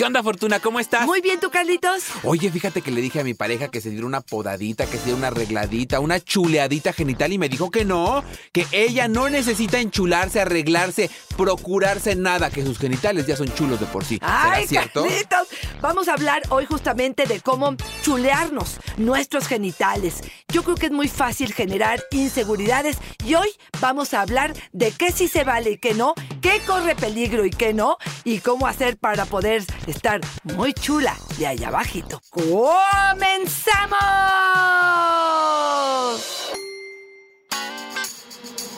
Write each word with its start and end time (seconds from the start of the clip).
¿Qué 0.00 0.06
onda, 0.06 0.22
Fortuna? 0.22 0.60
¿Cómo 0.60 0.80
estás? 0.80 1.04
Muy 1.04 1.20
bien, 1.20 1.40
¿tú, 1.40 1.50
Carlitos? 1.50 2.04
Oye, 2.22 2.50
fíjate 2.50 2.80
que 2.80 2.90
le 2.90 3.02
dije 3.02 3.20
a 3.20 3.22
mi 3.22 3.34
pareja 3.34 3.68
que 3.68 3.82
se 3.82 3.90
diera 3.90 4.06
una 4.06 4.22
podadita, 4.22 4.86
que 4.86 4.96
se 4.96 5.04
diera 5.04 5.18
una 5.18 5.26
arregladita, 5.26 6.00
una 6.00 6.18
chuleadita 6.18 6.94
genital 6.94 7.34
y 7.34 7.38
me 7.38 7.50
dijo 7.50 7.70
que 7.70 7.84
no, 7.84 8.24
que 8.50 8.64
ella 8.72 9.08
no 9.08 9.28
necesita 9.28 9.78
enchularse, 9.78 10.40
arreglarse, 10.40 11.10
procurarse 11.36 12.16
nada, 12.16 12.48
que 12.48 12.64
sus 12.64 12.78
genitales 12.78 13.26
ya 13.26 13.36
son 13.36 13.52
chulos 13.52 13.78
de 13.78 13.84
por 13.84 14.02
sí. 14.06 14.14
¿Será 14.14 14.52
Ay, 14.54 14.66
cierto? 14.66 15.02
Carlitos. 15.02 15.48
Vamos 15.82 16.08
a 16.08 16.14
hablar 16.14 16.44
hoy 16.48 16.64
justamente 16.64 17.26
de 17.26 17.40
cómo 17.42 17.76
chulearnos 18.00 18.78
nuestros 18.96 19.48
genitales. 19.48 20.22
Yo 20.48 20.62
creo 20.62 20.76
que 20.76 20.86
es 20.86 20.92
muy 20.92 21.08
fácil 21.08 21.52
generar 21.52 22.02
inseguridades 22.10 22.96
y 23.22 23.34
hoy 23.34 23.50
vamos 23.82 24.14
a 24.14 24.22
hablar 24.22 24.54
de 24.72 24.92
qué 24.92 25.12
sí 25.12 25.28
se 25.28 25.44
vale 25.44 25.72
y 25.72 25.76
qué 25.76 25.92
no, 25.92 26.14
qué 26.40 26.62
corre 26.66 26.96
peligro 26.96 27.44
y 27.44 27.50
qué 27.50 27.74
no, 27.74 27.98
y 28.24 28.38
cómo 28.38 28.66
hacer 28.66 28.96
para 28.96 29.26
poder 29.26 29.62
estar 29.90 30.20
muy 30.44 30.72
chula 30.72 31.16
de 31.38 31.46
allá 31.46 31.68
abajito. 31.68 32.20
¡Comenzamos! 32.30 32.70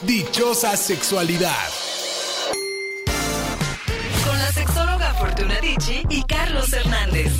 Dichosa 0.03 0.75
sexualidad. 0.75 1.69
Con 4.25 4.37
la 4.37 4.51
sexóloga 4.51 5.13
Fortuna 5.13 5.59
Dicci 5.61 6.03
y 6.09 6.23
Carlos 6.23 6.73
Hernández. 6.73 7.31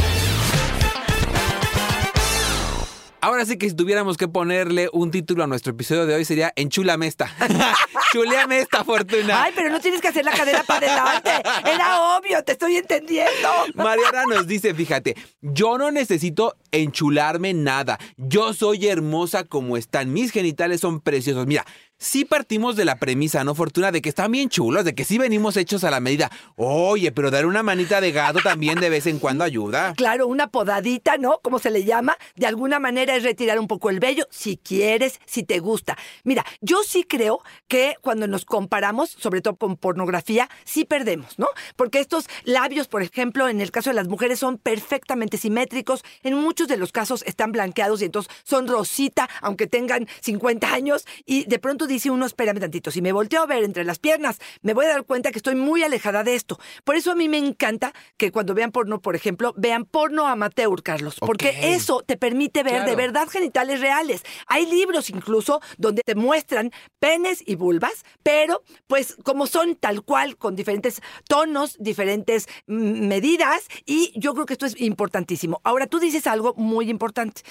Ahora 3.24 3.46
sí 3.46 3.58
que 3.58 3.70
si 3.70 3.76
tuviéramos 3.76 4.18
que 4.18 4.28
ponerle 4.28 4.90
un 4.92 5.10
título 5.10 5.46
a 5.46 5.48
nuestro 5.48 5.72
episodio 5.72 6.06
de 6.06 6.14
hoy 6.14 6.26
sería 6.26 6.52
Enchúlame 6.58 7.08
esta. 7.08 7.34
Chuleame 8.12 8.60
esta, 8.60 8.84
Fortuna. 8.84 9.44
Ay, 9.44 9.54
pero 9.56 9.70
no 9.70 9.80
tienes 9.80 10.02
que 10.02 10.10
hacer 10.10 10.26
la 10.26 10.34
cadera 10.34 10.62
para 10.64 10.88
adelante. 10.88 11.32
Era 11.66 12.18
obvio, 12.18 12.44
te 12.44 12.52
estoy 12.52 12.76
entendiendo. 12.76 13.50
Mariana 13.76 14.26
nos 14.28 14.46
dice, 14.46 14.74
fíjate, 14.74 15.16
yo 15.42 15.78
no 15.78 15.90
necesito 15.90 16.58
enchularme 16.74 17.54
nada. 17.54 17.98
Yo 18.18 18.54
soy 18.54 18.88
hermosa 18.88 19.46
como 19.46 19.78
están. 19.78 20.12
Mis 20.12 20.32
genitales 20.32 20.82
son 20.82 21.00
preciosos. 21.00 21.48
Mira, 21.48 21.66
sí 22.04 22.26
partimos 22.26 22.76
de 22.76 22.86
la 22.86 22.98
premisa, 22.98 23.44
¿no, 23.44 23.56
Fortuna? 23.56 23.92
De 23.92 24.02
que 24.02 24.10
están 24.10 24.32
bien 24.32 24.50
chulos, 24.50 24.84
de 24.84 24.94
que 24.94 25.06
sí 25.06 25.18
venimos 25.18 25.56
hechos 25.58 25.84
a 25.84 25.92
la 25.92 26.00
medida. 26.00 26.30
Oye, 26.56 27.12
pero 27.12 27.32
dar 27.32 27.46
una 27.46 27.64
manita 27.64 28.02
de 28.02 28.12
gato 28.12 28.40
también 28.44 28.80
de 28.80 28.90
vez 28.90 29.08
en 29.08 29.20
cuando 29.20 29.44
ayuda. 29.44 29.94
Claro, 29.96 30.28
una 30.28 30.48
podadita, 30.48 31.18
¿no? 31.18 31.40
Como 31.42 31.60
se 31.60 31.72
le 31.72 31.86
llama, 31.86 32.18
de 32.36 32.46
alguna 32.46 32.80
manera 32.80 33.16
es 33.16 33.24
retirar 33.24 33.58
un 33.58 33.68
poco 33.68 33.90
el 33.90 34.00
vello, 34.00 34.28
si 34.30 34.58
quieres, 34.58 35.20
si 35.26 35.44
te 35.44 35.60
gusta. 35.60 35.98
Mira, 36.24 36.46
yo 36.62 36.84
sí 36.84 37.06
creo 37.06 37.42
que 37.68 37.96
cuando 38.02 38.28
nos 38.28 38.44
comparamos, 38.46 39.10
sobre 39.10 39.42
todo 39.42 39.56
con 39.56 39.78
pornografía, 39.78 40.50
sí 40.66 40.84
perdemos, 40.84 41.40
¿no? 41.40 41.48
Porque 41.78 42.00
estos 42.00 42.26
labios, 42.44 42.88
por 42.88 43.02
ejemplo, 43.02 43.48
en 43.48 43.62
el 43.62 43.72
caso 43.72 43.90
de 43.90 43.96
las 43.96 44.10
mujeres, 44.10 44.40
son 44.40 44.58
perfectamente 44.58 45.38
simétricos. 45.38 46.04
En 46.24 46.36
muchos 46.36 46.68
de 46.68 46.78
los 46.78 46.92
casos 46.92 47.24
están 47.26 47.54
blanqueados 47.54 48.02
y 48.02 48.06
entonces 48.06 48.34
son 48.44 48.68
rosita, 48.68 49.30
aunque 49.42 49.68
tengan 49.68 50.08
50 50.22 50.74
años. 50.74 51.06
Y 51.26 51.46
de 51.46 51.60
pronto 51.60 51.88
dice 51.94 52.12
uno, 52.12 52.26
espérame 52.26 52.60
tantito, 52.60 52.92
si 52.92 53.02
me 53.02 53.12
volteo 53.12 53.42
a 53.42 53.46
ver 53.46 53.64
entre 53.64 53.84
las 53.84 54.00
piernas, 54.00 54.40
me 54.62 54.74
voy 54.74 54.86
a 54.86 54.90
dar 54.90 55.06
cuenta 55.06 55.32
que 55.32 55.40
estoy 55.40 55.56
muy 55.56 55.84
alejada 55.84 56.24
de 56.24 56.36
esto. 56.36 56.60
Por 56.84 56.96
eso 56.96 57.12
a 57.12 57.16
mí 57.16 57.30
me 57.30 57.38
encanta 57.38 57.94
que 58.18 58.32
cuando 58.32 58.54
vean 58.54 58.72
porno, 58.72 59.02
por 59.02 59.16
ejemplo, 59.16 59.54
vean 59.58 59.86
porno 59.86 60.28
amateur, 60.28 60.82
Carlos. 60.84 61.16
Porque 61.20 61.74
eso 61.74 62.04
te 62.06 62.18
permite 62.18 62.64
ver 62.64 62.86
de 62.86 62.96
verdad 62.96 63.28
genitales 63.28 63.80
reales. 63.80 64.24
Hay 64.48 64.66
libros 64.66 65.10
incluso 65.10 65.62
donde 65.78 66.02
te 66.04 66.16
muestran 66.16 66.72
penes 67.00 67.44
y 67.46 67.56
vulvas, 67.56 68.04
pero 68.24 68.64
pues 68.88 69.16
como 69.24 69.48
son 69.48 69.76
tal 69.76 70.04
cual, 70.04 70.38
con 70.38 70.56
diferentes 70.56 71.02
tonos, 71.28 71.78
diferentes 71.80 72.48
mm, 72.68 73.08
medidas, 73.08 73.68
y 73.86 74.14
yo 74.16 74.34
creo 74.34 74.46
que 74.46 74.54
esto 74.54 74.66
es 74.66 74.80
importantísimo. 74.80 75.62
Ahora, 75.64 75.88
tú 75.88 76.00
dices 76.00 76.28
algo 76.28 76.54
muy 76.56 76.90
importante. 76.90 77.42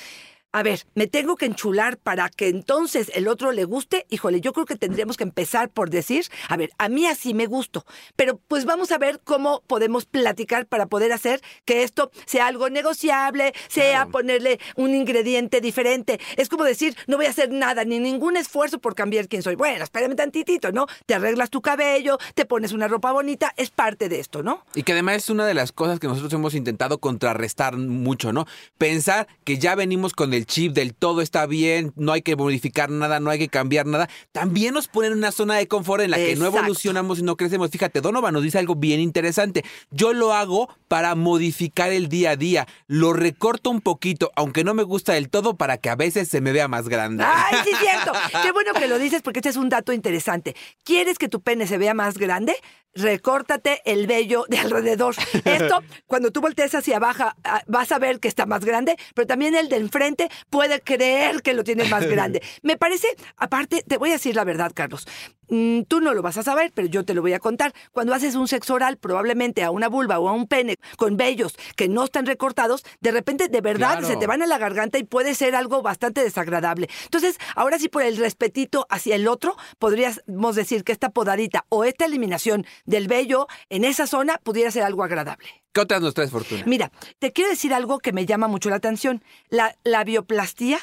A 0.55 0.63
ver, 0.63 0.85
me 0.95 1.07
tengo 1.07 1.37
que 1.37 1.47
enchular 1.47 1.97
para 1.97 2.29
que 2.29 2.49
entonces 2.49 3.11
el 3.15 3.27
otro 3.27 3.53
le 3.53 3.65
guste. 3.65 4.05
Híjole, 4.11 4.43
yo 4.43 4.53
creo 4.53 4.67
que 4.67 4.77
tendríamos 4.77 5.17
que 5.17 5.25
empezar 5.25 5.71
por 5.71 5.89
decir, 5.89 6.27
a 6.47 6.59
ver, 6.59 6.69
a 6.77 6.91
mí 6.91 7.07
así 7.07 7.33
me 7.33 7.47
gusto, 7.47 7.87
pero 8.17 8.39
pues 8.49 8.67
vamos 8.67 8.93
a 8.93 8.99
ver 8.99 9.23
cómo 9.25 9.63
podemos 9.67 10.05
platicar 10.05 10.67
para 10.67 10.85
poder 10.87 11.11
hacer 11.13 11.41
que 11.65 11.85
esto 11.85 12.11
sea 12.27 12.49
algo 12.49 12.69
negociable, 12.69 13.55
sea 13.69 14.07
ponerle 14.07 14.61
un 14.77 14.95
ingrediente 14.95 15.63
diferente. 15.63 16.21
Es 16.37 16.51
como 16.51 16.65
decir, 16.65 16.97
no 17.07 17.17
voy 17.17 17.25
a 17.25 17.31
hacer 17.31 17.51
nada, 17.51 17.87
ni 17.87 17.99
ningún 17.99 18.37
esfuerzo 18.37 18.79
por 18.79 18.95
cambiar 18.95 19.29
quién 19.29 19.43
soy. 19.43 19.55
Bueno, 19.55 19.83
espérame 19.85 20.17
tantitito, 20.17 20.71
¿no? 20.71 20.87
Te 21.07 21.15
arreglas 21.15 21.49
tu 21.49 21.63
cabello, 21.63 22.19
te 22.35 22.45
pones 22.45 22.73
una 22.73 22.89
ropa 22.89 23.11
bonita, 23.11 23.55
es 23.57 23.71
parte 23.71 24.11
de 24.11 24.21
esto, 24.21 24.43
¿no? 24.43 24.67
Y 24.75 24.83
que 24.83 24.93
además 24.93 25.17
es 25.17 25.31
una 25.31 25.47
de 25.47 25.55
las 25.55 25.73
cosas 25.73 25.99
que 25.99 26.09
nosotros 26.09 26.31
hemos 26.35 26.55
intentado 26.55 26.99
contrarrestar 26.99 27.79
mucho, 27.79 28.35
¿no? 28.35 28.47
Pensar 28.77 29.29
que 29.45 29.57
ya 29.57 29.75
venimos 29.75 30.13
con 30.13 30.35
el 30.35 30.42
chip 30.47 30.73
del 30.73 30.95
todo 30.95 31.21
está 31.21 31.47
bien, 31.47 31.93
no 31.97 32.13
hay 32.13 32.23
que 32.23 32.37
modificar 32.37 32.91
nada, 32.91 33.21
no 33.21 33.31
hay 33.31 33.39
que 33.39 33.49
cambiar 33.49 33.87
nada. 33.87 34.09
También 34.33 34.75
nos 34.75 34.89
ponen 34.89 35.13
en 35.13 35.19
una 35.19 35.33
zona 35.33 35.57
de 35.57 35.69
confort 35.69 36.03
en 36.03 36.11
la 36.11 36.17
que 36.17 36.37
no 36.37 36.47
evolucionamos 36.47 37.19
y 37.19 37.23
no 37.23 37.37
crecemos. 37.37 37.71
Fíjate, 37.71 38.01
Donovan 38.01 38.35
nos 38.35 38.43
dice 38.43 38.59
algo 38.59 38.75
bien 38.75 39.01
interesante. 39.01 39.65
Yo 39.91 40.13
lo 40.13 40.33
hago 40.33 40.69
para 40.89 41.15
modificar 41.15 41.93
el 41.93 42.09
día 42.09 42.31
a 42.31 42.37
día. 42.37 42.67
Lo 42.87 43.13
recorto 43.13 43.71
un 43.71 43.81
poquito, 43.81 44.31
aunque 44.37 44.65
no 44.65 44.75
me 44.75 44.83
gusta 44.83 45.15
del 45.15 45.31
todo, 45.31 45.57
para 45.57 45.79
que 45.79 45.91
a 45.91 45.97
veces 45.97 46.29
se 46.29 46.41
me 46.41 46.53
vea 46.53 46.69
más 46.69 46.89
grande. 46.89 47.25
Ay, 47.27 47.57
sí, 47.65 47.71
cierto. 47.81 48.13
Qué 48.43 48.53
bueno 48.53 48.73
que 48.75 48.89
lo 48.89 48.99
dices 48.99 49.23
porque 49.23 49.41
este 49.41 49.49
es 49.49 49.57
un 49.57 49.69
dato 49.69 49.93
interesante. 49.93 50.55
¿Quieres 50.85 51.19
que 51.19 51.29
tu 51.29 51.41
pene 51.41 51.67
se 51.67 51.79
vea 51.79 51.95
más 51.95 52.19
grande? 52.19 52.55
Recórtate 52.95 53.81
el 53.85 54.07
vello 54.07 54.45
de 54.49 54.59
alrededor. 54.59 55.15
Esto, 55.45 55.83
cuando 56.07 56.31
tú 56.31 56.41
voltees 56.41 56.75
hacia 56.75 56.97
abajo, 56.97 57.25
ah, 57.45 57.63
vas 57.67 57.93
a 57.93 57.99
ver 57.99 58.21
que 58.21 58.29
está 58.29 58.47
más 58.47 58.65
grande, 58.65 58.97
pero 59.15 59.27
también 59.27 59.55
el 59.55 59.69
de 59.69 59.77
enfrente 59.77 60.29
puede 60.51 60.81
creer 60.81 61.43
que 61.43 61.55
lo 61.55 61.65
tienes 61.65 61.91
más 61.91 62.07
grande. 62.09 62.43
Me 62.63 62.77
parece, 62.77 63.09
aparte, 63.37 63.83
te 63.83 63.97
voy 63.97 64.11
a 64.11 64.15
decir 64.15 64.37
la 64.37 64.45
verdad, 64.45 64.73
Carlos. 64.75 65.07
Mm, 65.53 65.83
tú 65.83 66.01
no 66.01 66.15
lo 66.15 66.23
vas 66.23 66.39
a 66.39 66.43
saber, 66.43 66.73
pero 66.75 66.89
yo 66.89 67.05
te 67.05 67.13
lo 67.13 67.21
voy 67.21 67.35
a 67.35 67.39
contar. 67.39 67.75
Cuando 67.93 68.15
haces 68.15 68.37
un 68.37 68.49
sexo 68.49 68.73
oral, 68.73 68.97
probablemente 68.97 69.63
a 69.63 69.71
una 69.71 69.87
vulva 69.89 70.19
o 70.19 70.31
a 70.31 70.33
un 70.33 70.47
pene 70.47 70.79
con 70.97 71.19
vellos 71.19 71.55
que 71.77 71.89
no 71.89 72.05
están 72.05 72.25
recortados, 72.25 72.85
de 73.01 73.11
repente, 73.13 73.49
de 73.49 73.61
verdad, 73.61 73.99
Claro. 73.99 74.07
se 74.07 74.17
te 74.17 74.27
van 74.27 74.41
a 74.41 74.47
la 74.47 74.57
garganta 74.57 74.97
y 74.99 75.05
puede 75.05 75.35
ser 75.35 75.55
algo 75.55 75.83
bastante 75.83 76.23
desagradable. 76.25 76.89
Entonces, 77.05 77.37
ahora 77.55 77.79
sí, 77.79 77.91
por 77.91 78.03
el 78.03 78.17
respetito 78.17 78.87
hacia 78.89 79.15
el 79.15 79.29
otro, 79.29 79.55
podríamos 79.79 80.57
decir 80.57 80.85
que 80.85 80.93
esta 80.93 81.11
podadita 81.11 81.67
o 81.69 81.85
esta 81.85 82.07
eliminación 82.07 82.65
del 82.87 83.07
vello 83.07 83.47
en 83.69 83.85
esa 83.85 84.07
zona 84.07 84.39
pudiera 84.43 84.71
ser 84.71 84.85
algo 84.85 85.05
agradable. 85.05 85.49
¿Qué 85.75 85.81
otras 85.83 86.01
nos 86.01 86.15
traes, 86.15 86.31
Fortuna? 86.31 86.63
Mira, 86.65 86.91
te 87.19 87.31
quiero 87.33 87.51
decir 87.51 87.75
algo 87.75 87.99
que 87.99 88.15
me 88.15 88.25
llama 88.25 88.49
mucho 88.49 88.71
la 88.71 88.77
atención. 88.77 89.23
La 89.51 89.77
labioplastía 89.85 90.79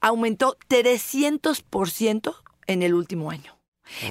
aumentó 0.00 0.56
300% 0.68 2.36
en 2.68 2.82
el 2.84 2.94
último 2.94 3.30
año. 3.32 3.58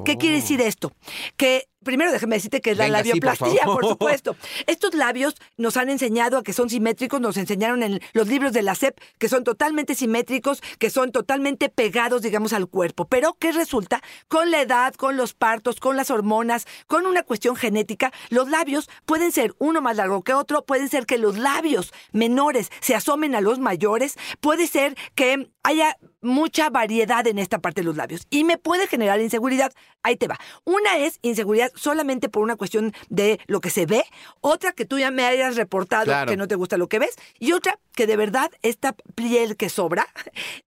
¿Qué 0.06 0.18
quiere 0.18 0.38
decir 0.38 0.62
esto? 0.62 0.92
Que 1.38 1.68
primero 1.84 2.12
déjame 2.12 2.36
decirte 2.36 2.62
que 2.62 2.72
es 2.72 2.78
la 2.78 2.86
Venga, 2.86 3.04
sí, 3.04 3.12
por 3.12 3.26
labioplastía, 3.26 3.66
por, 3.66 3.86
supuesto. 3.86 4.36
Estos 4.68 4.94
labios 4.94 5.36
nos 5.58 5.78
han 5.78 5.90
enseñado 5.90 6.38
a 6.38 6.44
que 6.44 6.54
son 6.54 6.70
simétricos, 6.70 7.22
nos 7.22 7.38
enseñaron 7.38 7.84
en 7.84 8.00
los 8.14 8.28
libros 8.28 8.54
de 8.54 8.62
la 8.62 8.76
SEP 8.76 9.00
que 9.18 9.30
son 9.30 9.44
totalmente 9.44 9.96
simétricos, 9.96 10.62
que 10.80 10.90
son 10.90 11.12
totalmente 11.12 11.70
pegados, 11.70 12.22
digamos, 12.22 12.54
al 12.54 12.68
cuerpo. 12.68 13.06
Pero 13.06 13.36
¿qué 13.40 13.52
resulta? 13.52 14.02
Con 14.28 14.52
la 14.52 14.62
edad, 14.62 14.94
con 14.94 15.18
los 15.18 15.34
partos, 15.34 15.80
con 15.80 15.98
las 15.98 16.12
hormonas, 16.12 16.66
con 16.88 17.06
una 17.06 17.24
cuestión 17.24 17.56
genética, 17.56 18.12
los 18.30 18.50
labios 18.50 18.90
pueden 19.06 19.32
ser 19.32 19.54
uno 19.60 19.82
más 19.82 19.98
largo 19.98 20.24
que 20.24 20.34
otro, 20.34 20.66
pueden 20.66 20.90
ser 20.90 21.06
que 21.06 21.18
los 21.18 21.38
labios 21.38 21.94
menores 22.12 22.72
se 22.80 22.96
asomen 22.96 23.36
a 23.36 23.42
los 23.42 23.60
mayores, 23.60 24.18
puede 24.40 24.68
ser 24.68 24.96
que 25.16 25.50
haya 25.64 25.98
mucha 26.22 26.70
variedad 26.70 27.26
en 27.28 27.38
esta 27.38 27.60
parte 27.60 27.82
de 27.82 27.86
los 27.86 27.98
labios 27.98 28.28
y 28.30 28.44
me 28.44 28.58
puede 28.58 28.88
generar 28.88 29.20
inseguridad. 29.22 29.74
Ahí 30.02 30.18
te 30.18 30.28
va. 30.28 30.40
Una 30.64 30.98
es 30.98 31.20
inseguridad 31.22 31.72
solamente 31.76 32.30
por 32.30 32.44
una 32.44 32.56
cuestión 32.56 32.94
de 33.10 33.40
lo 33.48 33.62
que 33.62 33.70
se 33.70 33.86
ve, 33.86 34.04
otra 34.42 34.72
que 34.72 34.86
tú 34.86 35.00
ya 35.00 35.12
me 35.12 35.25
hayas 35.25 35.56
reportado 35.56 36.06
Claro. 36.06 36.30
que 36.30 36.38
no 36.38 36.48
te 36.48 36.56
gusta 36.56 36.78
lo 36.78 36.88
que 36.88 37.00
ves 37.00 37.16
y 37.40 37.52
otra 37.54 37.80
que 37.96 38.08
de 38.08 38.16
verdad 38.18 38.52
esta 38.62 38.96
piel 39.16 39.56
que 39.58 39.70
sobra 39.70 40.08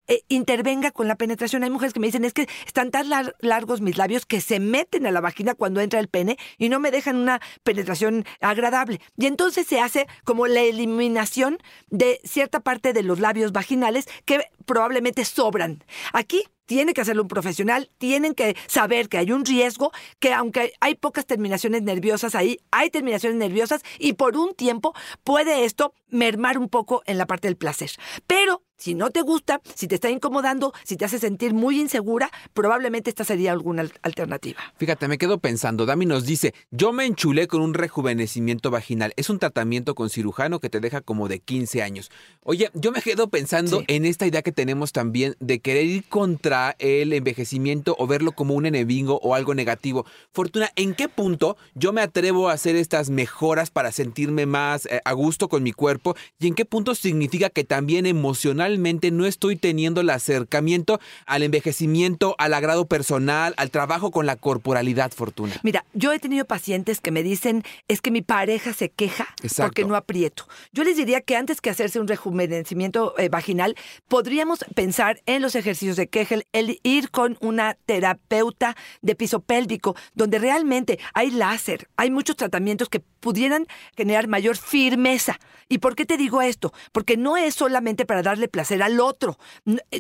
eh, 0.09 0.23
intervenga 0.29 0.91
con 0.93 1.09
la 1.09 1.17
penetración. 1.17 1.65
Hay 1.65 1.71
mujeres 1.71 1.93
que 1.93 2.01
me 2.01 2.07
dicen 2.07 2.25
es 2.25 2.33
que 2.33 2.49
están 2.67 2.91
tan 2.91 3.09
lar- 3.09 3.35
largos 3.41 3.81
mis 3.81 3.97
labios 3.97 4.27
que 4.27 4.41
se 4.41 4.61
meten 4.61 5.07
a 5.07 5.11
la 5.11 5.21
vagina 5.21 5.55
cuando 5.55 5.81
entra 5.81 5.99
el 6.01 6.09
pene 6.09 6.37
y 6.59 6.69
no 6.69 6.79
me 6.81 6.91
dejan 6.91 7.17
una 7.17 7.41
penetración 7.65 8.25
agradable. 8.41 9.01
Y 9.17 9.27
entonces 9.27 9.67
se 9.67 9.81
hace 9.81 10.07
como 10.25 10.47
la 10.47 10.61
eliminación 10.61 11.59
de 11.91 12.21
cierta 12.25 12.61
parte 12.61 12.93
de 12.93 13.03
los 13.03 13.21
labios 13.21 13.53
vaginales 13.53 14.07
que 14.25 14.45
probablemente 14.65 15.25
sobran. 15.25 15.83
Aquí 16.13 16.45
tiene 16.67 16.93
que 16.93 17.01
hacerlo 17.01 17.23
un 17.23 17.29
profesional, 17.29 17.91
tienen 17.99 18.35
que 18.35 18.57
saber 18.67 19.09
que 19.09 19.19
hay 19.19 19.33
un 19.33 19.45
riesgo, 19.45 19.93
que 20.19 20.33
aunque 20.33 20.73
hay 20.81 20.97
pocas 20.97 21.27
terminaciones 21.27 21.83
nerviosas 21.83 22.35
ahí, 22.35 22.59
hay 22.71 22.91
terminaciones 22.91 23.39
nerviosas 23.39 23.83
y 23.99 24.15
por 24.15 24.37
un 24.37 24.55
tiempo 24.55 24.93
puede 25.25 25.65
esto 25.65 25.95
mermar 26.09 26.59
un 26.59 26.69
poco 26.69 27.03
en 27.07 27.19
la 27.19 27.27
parte 27.27 27.49
del 27.49 27.57
placer. 27.57 27.91
Pero 28.27 28.63
Si 28.77 28.95
no 28.95 29.11
te 29.11 29.23
gusta, 29.23 29.61
si 29.75 29.89
te 29.89 29.95
está 29.95 30.11
incomodando, 30.11 30.73
si 30.85 30.97
te 30.97 31.05
hace 31.05 31.19
sentir 31.19 31.55
muy 31.55 31.81
insegura, 31.81 32.31
probablemente 32.53 33.11
esta 33.11 33.25
sería 33.25 33.53
alguna 33.53 33.83
al- 33.83 33.93
alternativa. 34.03 34.61
Fíjate, 34.77 35.09
me 35.09 35.19
quedo 35.19 35.39
pensando. 35.39 35.87
Dami 35.87 36.07
nos 36.07 36.25
dice: 36.27 36.55
Yo 36.71 36.93
me 36.93 37.07
enchulé 37.07 37.47
con 37.49 37.61
un 37.63 37.75
rejuvenecimiento 37.75 38.71
vaginal. 38.71 39.13
Es 39.17 39.31
un 39.31 39.39
tratamiento 39.39 39.95
con 39.95 40.11
cirujano 40.11 40.61
que 40.61 40.71
te 40.71 40.81
deja 40.81 41.01
como 41.01 41.29
de 41.29 41.41
15 41.41 41.83
años. 41.83 42.11
Oye, 42.43 42.71
yo 42.75 42.93
me 42.93 43.03
quedo 43.03 43.29
pensando 43.29 43.79
Sí. 43.81 43.85
en 43.89 44.05
esta 44.05 44.27
idea 44.27 44.43
que 44.43 44.53
tenemos 44.53 44.93
también 44.93 45.37
de 45.41 45.61
querer 45.61 45.85
ir 45.87 46.05
contra 46.09 46.77
el 46.79 47.13
envejecimiento 47.13 47.97
o 47.99 48.07
verlo 48.07 48.33
como 48.33 48.55
un 48.55 48.67
enemigo 48.67 49.19
o 49.23 49.35
algo 49.35 49.55
negativo. 49.55 50.07
Fortuna, 50.33 50.71
¿en 50.77 50.95
qué 50.95 51.09
punto 51.09 51.57
yo 51.75 51.93
me 51.93 52.03
atrevo 52.03 52.49
a 52.49 52.53
hacer 52.53 52.77
estas 52.77 53.11
mejoras 53.11 53.71
para 53.71 53.91
sentirme 53.93 54.47
más 54.47 54.87
eh, 54.87 55.01
a 55.05 55.13
gusto 55.13 55.49
con 55.49 55.63
mi 55.63 55.73
cuerpo? 55.73 56.15
¿Y 56.39 56.47
en 56.47 56.55
qué 56.55 56.65
punto 56.65 56.95
significa 56.95 57.51
que 57.51 57.65
también 57.65 58.07
emocionalmente 58.67 59.11
no 59.11 59.27
estoy 59.27 59.57
teniendo 59.57 60.01
el 60.01 60.11
acercamiento 60.11 61.01
al 61.27 61.43
envejecimiento, 61.43 62.35
al 62.39 62.55
agrado 62.55 62.87
personal, 62.87 63.55
al 63.57 63.71
trabajo 63.71 64.11
con 64.11 64.27
la 64.27 64.37
corporalidad, 64.37 65.13
Fortuna? 65.13 65.55
Mira, 65.63 65.85
yo 65.95 66.13
he 66.13 66.19
tenido 66.19 66.45
pacientes 66.45 67.01
que 67.01 67.11
me 67.11 67.23
dicen, 67.23 67.63
es 67.89 68.01
que 68.01 68.11
mi 68.11 68.23
pareja 68.23 68.73
se 68.73 68.91
queja 68.91 69.29
Exacto. 69.43 69.69
porque 69.69 69.85
no 69.85 69.97
aprieto. 69.97 70.49
Yo 70.73 70.85
les 70.85 70.97
diría 70.97 71.21
que 71.21 71.37
antes 71.37 71.61
que 71.61 71.71
hacerse 71.71 72.01
un 72.01 72.09
rejuvenecimiento 72.09 73.15
eh, 73.19 73.29
vaginal, 73.29 73.77
podríamos 74.09 74.65
pensar 74.75 75.21
en 75.27 75.43
los 75.43 75.55
ejercicios 75.55 75.97
de 75.97 76.09
Kegel, 76.09 76.47
el 76.53 76.81
ir 76.83 77.11
con 77.11 77.37
una 77.41 77.75
terapeuta 77.87 78.77
de 79.03 79.15
piso 79.15 79.41
pélvico, 79.41 79.97
donde 80.15 80.39
realmente 80.39 80.99
hay 81.15 81.31
láser, 81.31 81.89
hay 81.97 82.11
muchos 82.11 82.37
tratamientos 82.37 82.89
que 82.89 83.01
pudieran 83.01 83.67
generar 83.97 84.29
mayor 84.29 84.57
firmeza. 84.57 85.39
¿Y 85.69 85.79
por 85.79 85.97
qué 85.97 86.07
te 86.07 86.17
digo 86.17 86.43
esto? 86.43 86.73
Porque 86.93 87.17
no 87.17 87.37
es 87.37 87.55
solamente 87.55 88.07
para 88.07 88.23
darle 88.23 88.47
placer 88.57 88.83
al 88.83 89.01
otro, 89.01 89.39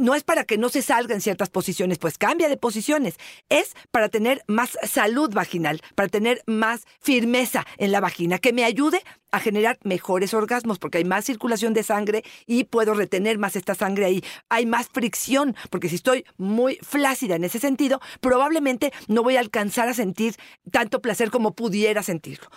no 0.01 0.15
es 0.15 0.25
para 0.25 0.45
que 0.45 0.57
no 0.57 0.71
se 0.71 0.81
salga 0.81 1.15
en 1.15 1.21
ciertas 1.21 1.51
posiciones, 1.51 1.99
pues 1.99 2.17
cambia 2.17 2.49
de 2.49 2.57
posiciones, 2.57 3.17
es 3.51 3.75
para 3.91 4.09
tener 4.09 4.43
más 4.47 4.79
salud 4.83 5.31
vaginal, 5.31 5.83
para 5.95 6.09
tener 6.09 6.43
más 6.47 6.87
firmeza 6.99 7.67
en 7.77 7.93
la 7.93 8.01
vagina, 8.01 8.39
que 8.39 8.55
me 8.55 8.65
ayude 8.65 9.03
a 9.31 9.41
generar 9.41 9.79
mejores 9.83 10.33
orgasmos, 10.33 10.79
porque 10.79 10.97
hay 10.97 11.05
más 11.05 11.27
circulación 11.27 11.75
de 11.75 11.83
sangre 11.83 12.25
y 12.47 12.65
puedo 12.65 12.95
retener 12.95 13.37
más 13.37 13.57
esta 13.57 13.75
sangre 13.75 14.07
ahí. 14.07 14.25
Hay 14.49 14.65
más 14.65 14.89
fricción, 14.89 15.55
porque 15.69 15.91
si 15.91 15.97
estoy 15.97 16.25
muy 16.39 16.79
flácida 16.81 17.37
en 17.37 17.45
ese 17.45 17.59
sentido, 17.59 18.01
probablemente 18.23 18.91
no 19.07 19.23
voy 19.23 19.37
a 19.37 19.41
alcanzar 19.41 19.87
a 19.91 19.93
sentir 19.93 20.35
tanto 20.71 21.03
placer 21.03 21.31
como 21.31 21.55
pudiera 21.55 22.03
sentirlo. 22.03 22.49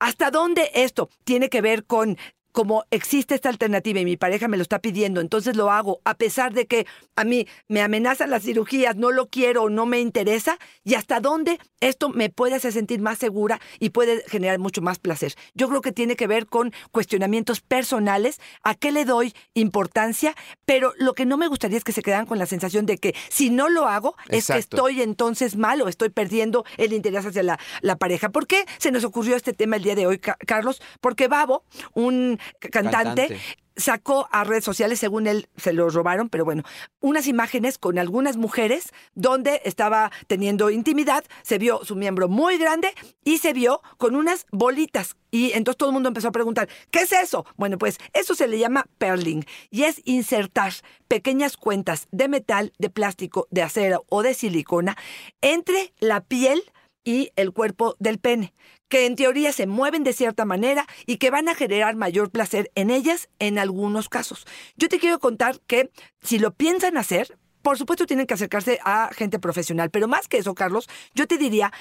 ¿Hasta 0.00 0.32
dónde 0.32 0.72
esto 0.74 1.08
tiene 1.22 1.48
que 1.48 1.60
ver 1.60 1.84
con 1.84 2.18
como 2.56 2.84
existe 2.90 3.34
esta 3.34 3.50
alternativa 3.50 4.00
y 4.00 4.06
mi 4.06 4.16
pareja 4.16 4.48
me 4.48 4.56
lo 4.56 4.62
está 4.62 4.78
pidiendo, 4.78 5.20
entonces 5.20 5.56
lo 5.56 5.70
hago, 5.70 6.00
a 6.04 6.14
pesar 6.14 6.54
de 6.54 6.64
que 6.66 6.86
a 7.14 7.22
mí 7.24 7.46
me 7.68 7.82
amenazan 7.82 8.30
las 8.30 8.44
cirugías, 8.44 8.96
no 8.96 9.10
lo 9.10 9.26
quiero 9.28 9.68
no 9.68 9.84
me 9.84 10.00
interesa, 10.00 10.56
y 10.82 10.94
hasta 10.94 11.20
dónde 11.20 11.58
esto 11.80 12.08
me 12.08 12.30
puede 12.30 12.54
hacer 12.54 12.72
sentir 12.72 12.98
más 13.02 13.18
segura 13.18 13.60
y 13.78 13.90
puede 13.90 14.22
generar 14.26 14.58
mucho 14.58 14.80
más 14.80 14.98
placer. 14.98 15.34
Yo 15.52 15.68
creo 15.68 15.82
que 15.82 15.92
tiene 15.92 16.16
que 16.16 16.26
ver 16.26 16.46
con 16.46 16.72
cuestionamientos 16.92 17.60
personales, 17.60 18.40
a 18.62 18.74
qué 18.74 18.90
le 18.90 19.04
doy 19.04 19.34
importancia, 19.52 20.34
pero 20.64 20.94
lo 20.96 21.12
que 21.12 21.26
no 21.26 21.36
me 21.36 21.48
gustaría 21.48 21.76
es 21.76 21.84
que 21.84 21.92
se 21.92 22.00
quedaran 22.02 22.24
con 22.24 22.38
la 22.38 22.46
sensación 22.46 22.86
de 22.86 22.96
que 22.96 23.14
si 23.28 23.50
no 23.50 23.68
lo 23.68 23.86
hago, 23.86 24.16
es 24.28 24.46
que 24.46 24.52
estoy 24.60 25.02
entonces 25.02 25.56
mal 25.56 25.82
o 25.82 25.88
estoy 25.88 26.08
perdiendo 26.08 26.64
el 26.78 26.94
interés 26.94 27.26
hacia 27.26 27.42
la, 27.42 27.58
la 27.82 27.96
pareja. 27.96 28.30
¿Por 28.30 28.46
qué 28.46 28.64
se 28.78 28.92
nos 28.92 29.04
ocurrió 29.04 29.36
este 29.36 29.52
tema 29.52 29.76
el 29.76 29.82
día 29.82 29.94
de 29.94 30.06
hoy, 30.06 30.18
Ca- 30.18 30.38
Carlos? 30.46 30.80
Porque 31.02 31.28
Babo, 31.28 31.62
un 31.92 32.38
cantante, 32.60 33.28
Cantante. 33.28 33.40
sacó 33.76 34.28
a 34.32 34.44
redes 34.44 34.64
sociales, 34.64 34.98
según 34.98 35.26
él 35.26 35.48
se 35.56 35.72
lo 35.72 35.88
robaron, 35.90 36.28
pero 36.28 36.44
bueno, 36.44 36.62
unas 37.00 37.26
imágenes 37.26 37.78
con 37.78 37.98
algunas 37.98 38.36
mujeres 38.36 38.92
donde 39.14 39.60
estaba 39.64 40.10
teniendo 40.26 40.70
intimidad, 40.70 41.24
se 41.42 41.58
vio 41.58 41.84
su 41.84 41.96
miembro 41.96 42.28
muy 42.28 42.58
grande 42.58 42.94
y 43.24 43.38
se 43.38 43.52
vio 43.52 43.82
con 43.98 44.16
unas 44.16 44.46
bolitas. 44.50 45.16
Y 45.30 45.52
entonces 45.52 45.76
todo 45.76 45.90
el 45.90 45.94
mundo 45.94 46.08
empezó 46.08 46.28
a 46.28 46.32
preguntar, 46.32 46.68
¿qué 46.90 47.00
es 47.00 47.12
eso? 47.12 47.44
Bueno, 47.56 47.76
pues 47.78 47.98
eso 48.14 48.34
se 48.34 48.48
le 48.48 48.58
llama 48.58 48.86
perling 48.98 49.44
y 49.70 49.82
es 49.82 50.00
insertar 50.04 50.72
pequeñas 51.08 51.56
cuentas 51.56 52.08
de 52.10 52.28
metal, 52.28 52.72
de 52.78 52.90
plástico, 52.90 53.46
de 53.50 53.62
acero 53.62 54.04
o 54.08 54.22
de 54.22 54.34
silicona 54.34 54.96
entre 55.42 55.92
la 56.00 56.22
piel 56.22 56.62
y 57.06 57.30
el 57.36 57.52
cuerpo 57.52 57.96
del 58.00 58.18
pene, 58.18 58.52
que 58.88 59.06
en 59.06 59.16
teoría 59.16 59.52
se 59.52 59.66
mueven 59.66 60.04
de 60.04 60.12
cierta 60.12 60.44
manera 60.44 60.86
y 61.06 61.16
que 61.16 61.30
van 61.30 61.48
a 61.48 61.54
generar 61.54 61.96
mayor 61.96 62.30
placer 62.30 62.70
en 62.74 62.90
ellas 62.90 63.30
en 63.38 63.58
algunos 63.58 64.10
casos. 64.10 64.44
Yo 64.76 64.88
te 64.88 64.98
quiero 64.98 65.20
contar 65.20 65.60
que 65.66 65.90
si 66.20 66.38
lo 66.38 66.52
piensan 66.52 66.98
hacer, 66.98 67.38
por 67.62 67.78
supuesto 67.78 68.06
tienen 68.06 68.26
que 68.26 68.34
acercarse 68.34 68.80
a 68.84 69.10
gente 69.12 69.38
profesional, 69.38 69.90
pero 69.90 70.08
más 70.08 70.28
que 70.28 70.38
eso, 70.38 70.54
Carlos, 70.54 70.88
yo 71.14 71.26
te 71.26 71.38
diría, 71.38 71.72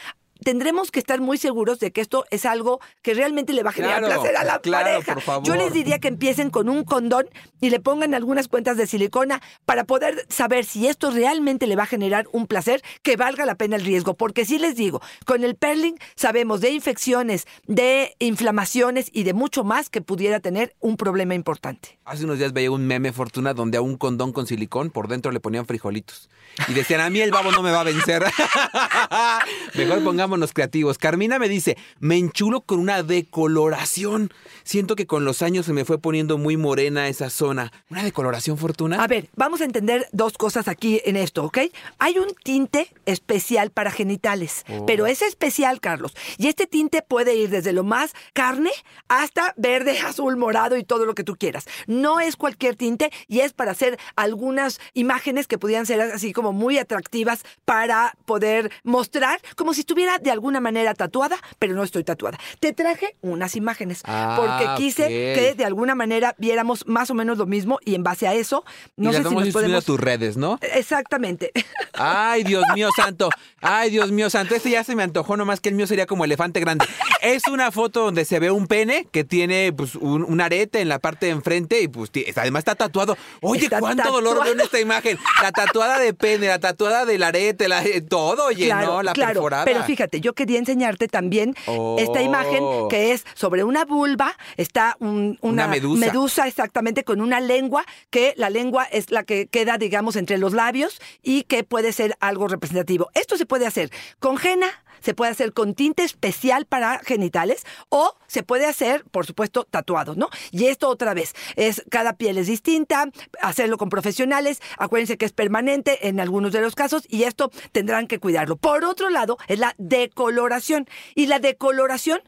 tendremos 0.44 0.92
que 0.92 1.00
estar 1.00 1.22
muy 1.22 1.38
seguros 1.38 1.80
de 1.80 1.92
que 1.92 2.02
esto 2.02 2.26
es 2.30 2.46
algo 2.46 2.80
que 3.02 3.14
realmente 3.14 3.54
le 3.54 3.64
va 3.64 3.70
a 3.70 3.74
generar 3.74 4.00
Claro, 4.04 4.22
placer 4.22 4.38
a 4.38 4.44
la 4.44 4.60
claro, 4.60 4.86
pareja. 4.86 5.14
por 5.14 5.24
favor. 5.24 5.48
Yo 5.48 5.56
les 5.56 5.74
diría 5.74 6.00
que 6.00 6.08
empiecen 6.08 6.50
con 6.50 6.70
un 6.70 6.84
condón 6.84 7.28
y 7.62 7.70
le 7.70 7.80
pongan 7.80 8.14
algunas 8.14 8.48
cuentas 8.48 8.78
de 8.78 8.88
silicona 8.88 9.42
para 9.66 9.86
poder 9.86 10.26
saber 10.30 10.66
si 10.66 10.88
esto 10.88 11.12
realmente 11.12 11.68
le 11.68 11.76
va 11.76 11.84
a 11.84 11.88
generar 11.88 12.28
un 12.32 12.48
placer 12.48 12.82
que 13.02 13.16
valga 13.16 13.46
la 13.46 13.56
pena 13.56 13.76
el 13.76 13.84
riesgo. 13.86 14.16
Porque 14.16 14.46
sí 14.46 14.60
les 14.60 14.76
digo, 14.76 15.02
con 15.26 15.44
el 15.44 15.56
perling 15.56 15.98
sabemos 16.16 16.62
de 16.62 16.72
infecciones, 16.72 17.48
de 17.68 18.16
inflamaciones 18.20 19.10
y 19.12 19.24
de 19.24 19.34
mucho 19.34 19.64
más 19.64 19.90
que 19.90 20.02
pudiera 20.02 20.40
tener 20.40 20.76
un 20.80 20.98
problema 20.98 21.34
importante. 21.36 21.98
Hace 22.06 22.26
unos 22.26 22.38
días 22.38 22.54
veía 22.54 22.72
un 22.72 22.86
meme, 22.86 23.12
Fortuna, 23.14 23.54
donde 23.54 23.78
a 23.78 23.82
un 23.82 23.98
condón 23.98 24.32
con 24.32 24.46
silicón 24.48 24.90
por 24.92 25.08
dentro 25.08 25.32
le 25.32 25.40
ponían 25.40 25.66
frijolitos. 25.66 26.30
Y 26.68 26.74
decían, 26.74 27.02
a 27.02 27.10
mí 27.10 27.20
el 27.20 27.32
babo 27.32 27.52
no 27.52 27.62
me 27.62 27.72
va 27.72 27.82
a 27.82 27.84
vencer. 27.84 28.24
Mejor 29.76 30.04
pongámonos 30.26 30.54
creativos. 30.54 30.98
Carmina 30.98 31.38
me 31.38 31.48
dice, 31.48 31.78
me 32.00 32.18
enchulo 32.18 32.62
con 32.62 32.80
una 32.80 33.04
decoloración. 33.04 34.32
Siento 34.64 34.96
que 34.96 35.06
con 35.06 35.24
los 35.24 35.44
años 35.44 35.68
se 35.68 35.74
me 35.74 35.86
fue 35.86 36.00
poniendo 36.00 36.40
muy 36.40 36.58
morena 36.58 37.08
esa 37.08 37.30
zona. 37.30 37.72
¿Una 37.92 38.04
decoloración, 38.04 38.58
Fortuna? 38.58 39.04
A 39.04 39.08
ver, 39.08 39.30
vamos 39.36 39.62
a 39.62 39.66
entender 39.66 40.08
dos 40.14 40.34
cosas 40.36 40.68
aquí 40.68 41.00
en 41.06 41.16
esto, 41.16 41.44
¿ok? 41.44 41.60
Hay 42.00 42.18
un 42.18 42.34
tinte 42.44 42.90
especial 43.06 43.70
para 43.70 43.92
genitales, 43.92 44.64
Oh. 44.68 44.86
pero 44.88 45.06
es 45.06 45.22
especial, 45.22 45.80
Carlos. 45.80 46.16
Y 46.40 46.48
este 46.48 46.66
tinte 46.66 47.04
puede 47.04 47.36
ir 47.36 47.52
desde 47.52 47.72
lo 47.72 47.84
más 47.84 48.14
carne 48.34 48.72
hasta 49.08 49.54
verde, 49.58 50.00
azul, 50.06 50.38
morado 50.38 50.76
y 50.76 50.84
todo 50.84 51.06
lo 51.06 51.14
que 51.14 51.24
tú 51.24 51.36
quieras. 51.36 51.66
No 51.86 52.20
es 52.20 52.36
cualquier 52.36 52.76
tinte 52.76 53.12
y 53.28 53.42
es 53.42 53.54
para 53.54 53.72
hacer 53.74 54.00
algunas 54.16 54.80
imágenes 54.96 55.46
que 55.46 55.60
pudieran 55.60 55.86
ser 55.86 56.02
así 56.02 56.34
como 56.34 56.52
muy 56.52 56.80
atractivas 56.80 57.44
para 57.64 58.16
poder 58.26 58.72
mostrar 58.84 59.40
como 59.56 59.76
si 59.76 59.82
estuviera 59.82 60.15
de 60.20 60.32
alguna 60.32 60.60
manera 60.60 60.94
tatuada, 60.94 61.38
pero 61.60 61.74
no 61.74 61.84
estoy 61.84 62.04
tatuada. 62.04 62.38
Te 62.60 62.74
traje 62.74 63.16
unas 63.22 63.56
imágenes 63.56 64.02
Ah, 64.06 64.36
porque 64.38 64.68
quise 64.84 65.04
ok. 65.04 65.10
que 65.10 65.54
de 65.58 65.66
alguna 65.66 65.96
manera 65.96 66.36
viéramos 66.38 66.86
más 66.88 67.10
o 67.10 67.14
menos 67.14 67.38
lo 67.38 67.46
mismo 67.46 67.80
y 67.86 67.96
en 67.96 68.04
base 68.04 68.28
a 68.28 68.34
eso, 68.34 68.64
no 68.98 69.10
y 69.10 69.14
sé 69.14 69.20
las 69.20 69.30
si 69.30 69.36
vamos 69.36 69.46
nos 69.46 69.54
podemos... 69.54 69.84
a 69.84 69.86
tus 69.86 70.00
redes, 70.00 70.38
¿no? 70.38 70.60
Exactamente. 70.62 71.52
Ay, 71.94 72.44
Dios 72.44 72.64
mío 72.74 72.90
santo. 72.96 73.30
Ay, 73.62 73.90
Dios 73.90 74.12
mío 74.12 74.30
santo. 74.30 74.56
Este 74.56 74.70
ya 74.70 74.84
se 74.84 74.96
me 74.96 75.04
antojó 75.04 75.38
nomás 75.38 75.60
que 75.62 75.70
el 75.70 75.76
mío 75.76 75.88
sería 75.88 76.06
como 76.06 76.26
elefante 76.26 76.60
grande. 76.60 76.86
Es 77.22 77.48
una 77.48 77.72
foto 77.72 78.04
donde 78.06 78.26
se 78.26 78.40
ve 78.40 78.52
un 78.52 78.68
pene 78.68 79.08
que 79.12 79.24
tiene 79.24 79.74
pues 79.74 79.96
un, 79.96 80.24
un 80.24 80.42
arete 80.42 80.82
en 80.82 80.90
la 80.90 81.00
parte 81.00 81.26
de 81.28 81.32
enfrente 81.32 81.82
y 81.82 81.88
pues 81.88 82.12
además 82.36 82.60
está 82.62 82.76
tatuado. 82.76 83.18
Oye, 83.42 83.64
Está 83.66 83.80
cuánto 83.80 84.12
dolor 84.12 84.36
veo 84.44 84.52
en 84.54 84.58
tatuado. 84.60 84.64
esta 84.66 84.80
imagen. 84.80 85.18
La 85.42 85.52
tatuada 85.52 85.98
de 86.00 86.14
pene, 86.14 86.48
la 86.48 86.60
tatuada 86.60 87.06
del 87.06 87.24
arete, 87.24 87.68
la, 87.68 87.84
todo, 88.08 88.46
oye, 88.48 88.70
¿no? 88.74 89.02
La 89.02 89.14
claro. 89.14 89.34
perforada. 89.34 89.66
Pero 89.66 89.84
fíjate, 89.84 90.05
yo 90.22 90.34
quería 90.34 90.60
enseñarte 90.60 91.08
también 91.08 91.56
Oh. 91.68 91.96
esta 92.00 92.22
imagen 92.22 92.64
que 92.90 93.12
es 93.12 93.26
sobre 93.34 93.64
una 93.64 93.86
vulva, 93.86 94.36
está 94.58 94.96
un- 95.00 95.38
una, 95.42 95.66
Una 95.66 95.68
medusa. 95.96 96.48
exactamente 96.48 97.04
con 97.04 97.22
una 97.22 97.40
lengua, 97.40 97.86
que 98.10 98.34
la 98.38 98.50
lengua 98.50 98.84
es 98.86 99.12
la 99.12 99.24
que 99.24 99.48
queda, 99.48 99.78
digamos, 99.78 100.16
entre 100.16 100.38
los 100.38 100.54
labios 100.54 101.00
y 101.24 101.44
que 101.44 101.64
puede 101.64 101.92
ser 101.94 102.16
algo 102.20 102.48
representativo. 102.48 103.10
Esto 103.14 103.38
se 103.38 103.46
puede 103.46 103.66
hacer 103.66 103.90
con 104.20 104.38
henna, 104.44 104.68
se 105.06 105.14
puede 105.14 105.32
hacer 105.32 105.54
con 105.54 105.76
tinte 105.76 106.04
especial 106.04 106.66
para 106.66 106.98
genitales 107.00 107.64
o 107.90 108.16
se 108.26 108.42
puede 108.42 108.66
hacer, 108.66 109.06
por 109.12 109.28
supuesto, 109.28 109.64
tatuado, 109.64 110.16
¿no? 110.16 110.30
Y 110.50 110.66
esto 110.66 110.90
otra 110.90 111.14
vez, 111.14 111.36
es 111.56 111.84
cada 111.92 112.14
piel 112.14 112.40
es 112.40 112.48
distinta, 112.48 113.12
hacerlo 113.40 113.78
con 113.78 113.90
profesionales, 113.90 114.62
acuérdense 114.80 115.18
que 115.18 115.26
es 115.26 115.32
permanente 115.32 116.08
en 116.08 116.20
algunos 116.20 116.54
de 116.54 116.62
los 116.62 116.74
casos 116.74 117.04
y 117.08 117.24
esto 117.24 117.52
tendrán 117.72 118.08
que 118.08 118.20
cuidarlo. 118.20 118.56
Por 118.56 118.84
otro 118.84 119.12
lado, 119.12 119.38
es 119.48 119.60
la 119.60 119.76
decoloración 119.78 120.88
y 121.14 121.28
la 121.28 121.38
decoloración 121.38 122.22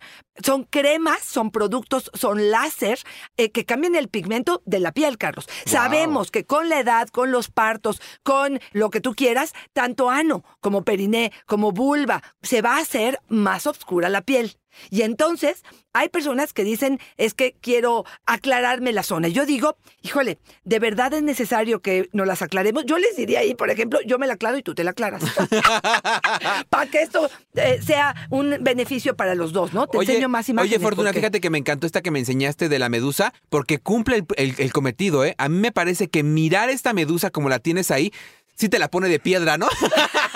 son 0.44 0.64
cremas, 0.64 1.24
son 1.24 1.50
productos, 1.52 2.12
son 2.14 2.52
láser 2.52 3.00
eh, 3.38 3.52
que 3.52 3.66
cambian 3.66 3.96
el 3.96 4.08
pigmento 4.08 4.62
de 4.66 4.80
la 4.80 4.92
piel, 4.92 5.18
Carlos. 5.18 5.50
Sabemos 5.66 6.30
que 6.30 6.46
con 6.46 6.70
la 6.70 6.80
edad, 6.80 7.08
con 7.10 7.32
los 7.32 7.50
partos, 7.50 8.02
con 8.22 8.60
lo 8.72 8.90
que 8.92 9.02
tú 9.02 9.16
quieras, 9.16 9.54
tanto 9.74 10.10
ano 10.12 10.44
como 10.60 10.84
periné, 10.84 11.32
como 11.48 11.72
vulva, 11.72 12.22
se 12.42 12.62
va 12.62 12.67
a 12.76 12.80
hacer 12.80 13.20
más 13.30 13.66
oscura 13.66 14.10
la 14.10 14.22
piel. 14.22 14.58
Y 14.92 15.02
entonces 15.02 15.64
hay 15.92 16.08
personas 16.10 16.54
que 16.54 16.64
dicen, 16.64 17.00
es 17.18 17.34
que 17.34 17.56
quiero 17.62 18.06
aclararme 18.28 18.92
la 18.94 19.02
zona. 19.02 19.28
Y 19.28 19.34
Yo 19.34 19.48
digo, 19.48 19.76
híjole, 20.04 20.38
¿de 20.66 20.78
verdad 20.78 21.12
es 21.16 21.24
necesario 21.24 21.82
que 21.82 22.10
nos 22.14 22.28
las 22.28 22.44
aclaremos? 22.44 22.86
Yo 22.86 23.00
les 23.00 23.16
diría 23.16 23.40
ahí, 23.40 23.56
por 23.56 23.72
ejemplo, 23.72 24.00
yo 24.06 24.20
me 24.20 24.28
la 24.28 24.34
aclaro 24.34 24.56
y 24.58 24.62
tú 24.62 24.76
te 24.76 24.84
la 24.84 24.92
aclaras. 24.92 25.24
para 26.70 26.86
que 26.92 27.02
esto 27.02 27.30
eh, 27.56 27.80
sea 27.84 28.16
un 28.30 28.58
beneficio 28.62 29.16
para 29.16 29.34
los 29.34 29.52
dos, 29.52 29.74
¿no? 29.74 29.88
Te 29.88 29.98
enseño 29.98 30.30
más 30.30 30.48
imágenes. 30.50 30.76
Oye, 30.78 30.84
Fortuna, 30.84 31.10
porque- 31.10 31.22
fíjate 31.22 31.42
que 31.42 31.50
me 31.50 31.58
encantó 31.58 31.88
esta 31.88 32.02
que 32.02 32.12
me 32.12 32.20
enseñaste 32.20 32.70
de 32.70 32.78
la 32.80 32.90
medusa, 32.90 33.34
porque 33.50 33.80
cumple 33.80 34.18
el, 34.18 34.26
el- 34.36 34.56
el 34.60 34.74
cometido, 34.74 35.26
¿eh? 35.26 35.34
A 35.40 35.50
mí 35.50 35.58
me 35.58 35.72
parece 35.72 36.08
que 36.10 36.22
mirar 36.24 36.70
esta 36.70 36.94
medusa 36.94 37.32
como 37.32 37.50
la 37.50 37.58
tienes 37.60 37.90
ahí, 37.90 38.14
sí 38.56 38.70
te 38.70 38.78
la 38.80 38.90
pone 38.90 39.10
de 39.10 39.20
piedra, 39.20 39.58
¿no? 39.58 39.68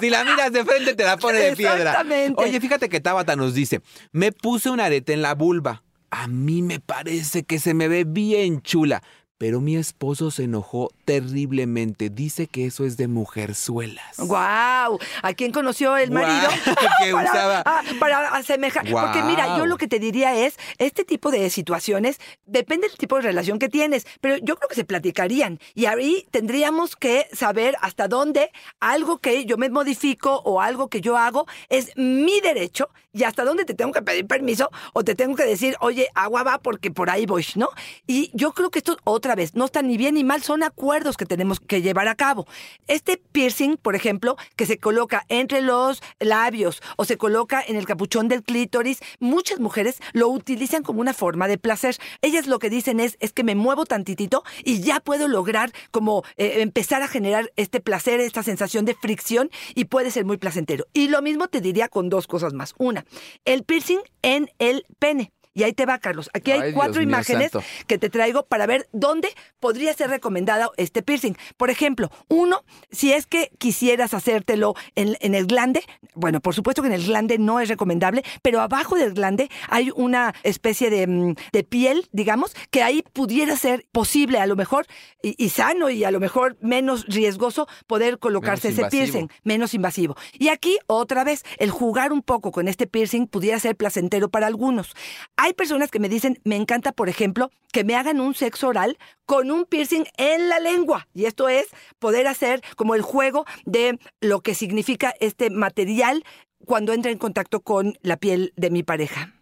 si 0.00 0.10
la 0.10 0.24
miras 0.24 0.52
de 0.52 0.64
frente, 0.64 0.94
te 0.94 1.04
la 1.04 1.16
pone 1.16 1.38
de 1.38 1.56
piedra. 1.56 1.76
Exactamente. 1.76 2.42
Oye, 2.42 2.60
fíjate 2.60 2.88
que 2.88 3.00
Tabata 3.00 3.36
nos 3.36 3.54
dice: 3.54 3.80
Me 4.12 4.32
puse 4.32 4.70
un 4.70 4.80
arete 4.80 5.12
en 5.12 5.22
la 5.22 5.34
vulva. 5.34 5.82
A 6.10 6.26
mí 6.26 6.62
me 6.62 6.80
parece 6.80 7.44
que 7.44 7.58
se 7.58 7.74
me 7.74 7.88
ve 7.88 8.04
bien 8.04 8.62
chula. 8.62 9.02
Pero 9.38 9.62
mi 9.62 9.76
esposo 9.76 10.30
se 10.30 10.44
enojó 10.44 10.90
terriblemente. 11.10 12.08
Dice 12.08 12.46
que 12.46 12.66
eso 12.66 12.84
es 12.84 12.96
de 12.96 13.08
mujerzuelas. 13.08 14.16
¡Guau! 14.18 14.98
¿A 15.22 15.32
quién 15.34 15.50
conoció 15.50 15.96
el 15.96 16.12
marido? 16.12 16.48
que 17.02 17.12
usaba- 17.14 17.64
para 17.98 18.28
asemejar. 18.36 18.88
Porque 18.88 19.20
mira, 19.24 19.58
yo 19.58 19.66
lo 19.66 19.76
que 19.76 19.88
te 19.88 19.98
diría 19.98 20.36
es, 20.36 20.56
este 20.78 21.04
tipo 21.04 21.32
de 21.32 21.50
situaciones, 21.50 22.18
depende 22.46 22.86
del 22.86 22.96
tipo 22.96 23.16
de 23.16 23.22
relación 23.22 23.58
que 23.58 23.68
tienes, 23.68 24.06
pero 24.20 24.36
yo 24.36 24.54
creo 24.56 24.68
que 24.68 24.76
se 24.76 24.84
platicarían. 24.84 25.58
Y 25.74 25.86
ahí 25.86 26.28
tendríamos 26.30 26.94
que 26.94 27.26
saber 27.32 27.74
hasta 27.80 28.06
dónde 28.06 28.52
algo 28.78 29.18
que 29.18 29.44
yo 29.46 29.56
me 29.56 29.68
modifico 29.68 30.36
o 30.44 30.60
algo 30.60 30.86
que 30.88 31.00
yo 31.00 31.16
hago 31.16 31.46
es 31.70 31.90
mi 31.96 32.40
derecho 32.40 32.88
y 33.12 33.24
hasta 33.24 33.42
dónde 33.44 33.64
te 33.64 33.74
tengo 33.74 33.90
que 33.90 34.02
pedir 34.02 34.28
permiso 34.28 34.70
o 34.92 35.02
te 35.02 35.16
tengo 35.16 35.34
que 35.34 35.42
decir, 35.44 35.74
oye, 35.80 36.08
agua 36.14 36.44
va 36.44 36.58
porque 36.58 36.92
por 36.92 37.10
ahí 37.10 37.26
voy, 37.26 37.44
¿no? 37.56 37.68
Y 38.06 38.30
yo 38.34 38.52
creo 38.52 38.70
que 38.70 38.78
esto, 38.78 38.96
otra 39.02 39.34
vez, 39.34 39.56
no 39.56 39.64
está 39.64 39.82
ni 39.82 39.96
bien 39.96 40.14
ni 40.14 40.22
mal, 40.22 40.42
son 40.44 40.62
acuerdos 40.62 40.99
que 41.16 41.26
tenemos 41.26 41.60
que 41.60 41.82
llevar 41.82 42.08
a 42.08 42.14
cabo. 42.14 42.46
Este 42.86 43.16
piercing, 43.16 43.76
por 43.76 43.94
ejemplo, 43.94 44.36
que 44.56 44.66
se 44.66 44.78
coloca 44.78 45.24
entre 45.28 45.60
los 45.60 46.02
labios 46.18 46.82
o 46.96 47.04
se 47.04 47.16
coloca 47.16 47.62
en 47.66 47.76
el 47.76 47.86
capuchón 47.86 48.28
del 48.28 48.42
clítoris, 48.42 49.00
muchas 49.18 49.60
mujeres 49.60 50.00
lo 50.12 50.28
utilizan 50.28 50.82
como 50.82 51.00
una 51.00 51.14
forma 51.14 51.48
de 51.48 51.58
placer. 51.58 51.96
Ellas 52.20 52.46
lo 52.46 52.58
que 52.58 52.70
dicen 52.70 53.00
es, 53.00 53.16
es 53.20 53.32
que 53.32 53.44
me 53.44 53.54
muevo 53.54 53.86
tantitito 53.86 54.44
y 54.64 54.80
ya 54.80 55.00
puedo 55.00 55.28
lograr 55.28 55.72
como 55.90 56.22
eh, 56.36 56.60
empezar 56.60 57.02
a 57.02 57.08
generar 57.08 57.50
este 57.56 57.80
placer, 57.80 58.20
esta 58.20 58.42
sensación 58.42 58.84
de 58.84 58.94
fricción 58.94 59.50
y 59.74 59.86
puede 59.86 60.10
ser 60.10 60.24
muy 60.24 60.36
placentero. 60.36 60.86
Y 60.92 61.08
lo 61.08 61.22
mismo 61.22 61.48
te 61.48 61.60
diría 61.60 61.88
con 61.88 62.08
dos 62.08 62.26
cosas 62.26 62.52
más. 62.52 62.74
Una, 62.78 63.04
el 63.44 63.64
piercing 63.64 64.00
en 64.22 64.50
el 64.58 64.84
pene. 64.98 65.32
Y 65.52 65.64
ahí 65.64 65.72
te 65.72 65.84
va, 65.86 65.98
Carlos. 65.98 66.30
Aquí 66.32 66.52
hay 66.52 66.60
Ay, 66.60 66.72
cuatro 66.72 67.00
Dios 67.00 67.04
imágenes 67.04 67.50
que 67.86 67.98
te 67.98 68.08
traigo 68.08 68.46
para 68.46 68.66
ver 68.66 68.88
dónde 68.92 69.28
podría 69.58 69.92
ser 69.94 70.10
recomendado 70.10 70.72
este 70.76 71.02
piercing. 71.02 71.36
Por 71.56 71.70
ejemplo, 71.70 72.10
uno, 72.28 72.62
si 72.90 73.12
es 73.12 73.26
que 73.26 73.50
quisieras 73.58 74.14
hacértelo 74.14 74.74
en, 74.94 75.16
en 75.20 75.34
el 75.34 75.46
glande, 75.46 75.82
bueno, 76.14 76.40
por 76.40 76.54
supuesto 76.54 76.82
que 76.82 76.88
en 76.88 76.94
el 76.94 77.04
glande 77.04 77.38
no 77.38 77.58
es 77.60 77.68
recomendable, 77.68 78.22
pero 78.42 78.60
abajo 78.60 78.94
del 78.96 79.12
glande 79.12 79.50
hay 79.68 79.90
una 79.94 80.34
especie 80.44 80.88
de, 80.90 81.06
mm, 81.06 81.34
de 81.52 81.64
piel, 81.64 82.08
digamos, 82.12 82.54
que 82.70 82.82
ahí 82.82 83.02
pudiera 83.12 83.56
ser 83.56 83.86
posible 83.92 84.38
a 84.38 84.46
lo 84.46 84.54
mejor 84.56 84.86
y, 85.22 85.34
y 85.42 85.48
sano 85.48 85.90
y 85.90 86.04
a 86.04 86.10
lo 86.10 86.20
mejor 86.20 86.56
menos 86.60 87.06
riesgoso 87.06 87.66
poder 87.86 88.18
colocarse 88.18 88.68
Menos 88.68 88.78
ese 88.78 88.82
invasivo. 88.82 89.00
piercing, 89.28 89.28
menos 89.42 89.74
invasivo. 89.74 90.16
Y 90.32 90.48
aquí 90.48 90.78
otra 90.86 91.24
vez, 91.24 91.42
el 91.58 91.70
jugar 91.70 92.12
un 92.12 92.22
poco 92.22 92.52
con 92.52 92.68
este 92.68 92.86
piercing 92.86 93.26
pudiera 93.26 93.58
ser 93.58 93.76
placentero 93.76 94.28
para 94.30 94.46
algunos. 94.46 94.94
Hay 95.42 95.54
personas 95.54 95.90
que 95.90 96.00
me 96.00 96.10
dicen, 96.10 96.38
me 96.44 96.56
encanta, 96.56 96.92
por 96.92 97.08
ejemplo, 97.08 97.50
que 97.72 97.82
me 97.82 97.94
hagan 97.94 98.20
un 98.20 98.34
sexo 98.34 98.68
oral 98.68 98.98
con 99.24 99.50
un 99.50 99.64
piercing 99.64 100.04
en 100.18 100.50
la 100.50 100.60
lengua. 100.60 101.08
Y 101.14 101.24
esto 101.24 101.48
es 101.48 101.68
poder 101.98 102.26
hacer 102.26 102.60
como 102.76 102.94
el 102.94 103.00
juego 103.00 103.46
de 103.64 103.98
lo 104.20 104.42
que 104.42 104.54
significa 104.54 105.14
este 105.18 105.48
material 105.48 106.24
cuando 106.66 106.92
entra 106.92 107.10
en 107.10 107.16
contacto 107.16 107.60
con 107.60 107.94
la 108.02 108.18
piel 108.18 108.52
de 108.56 108.68
mi 108.68 108.82
pareja. 108.82 109.32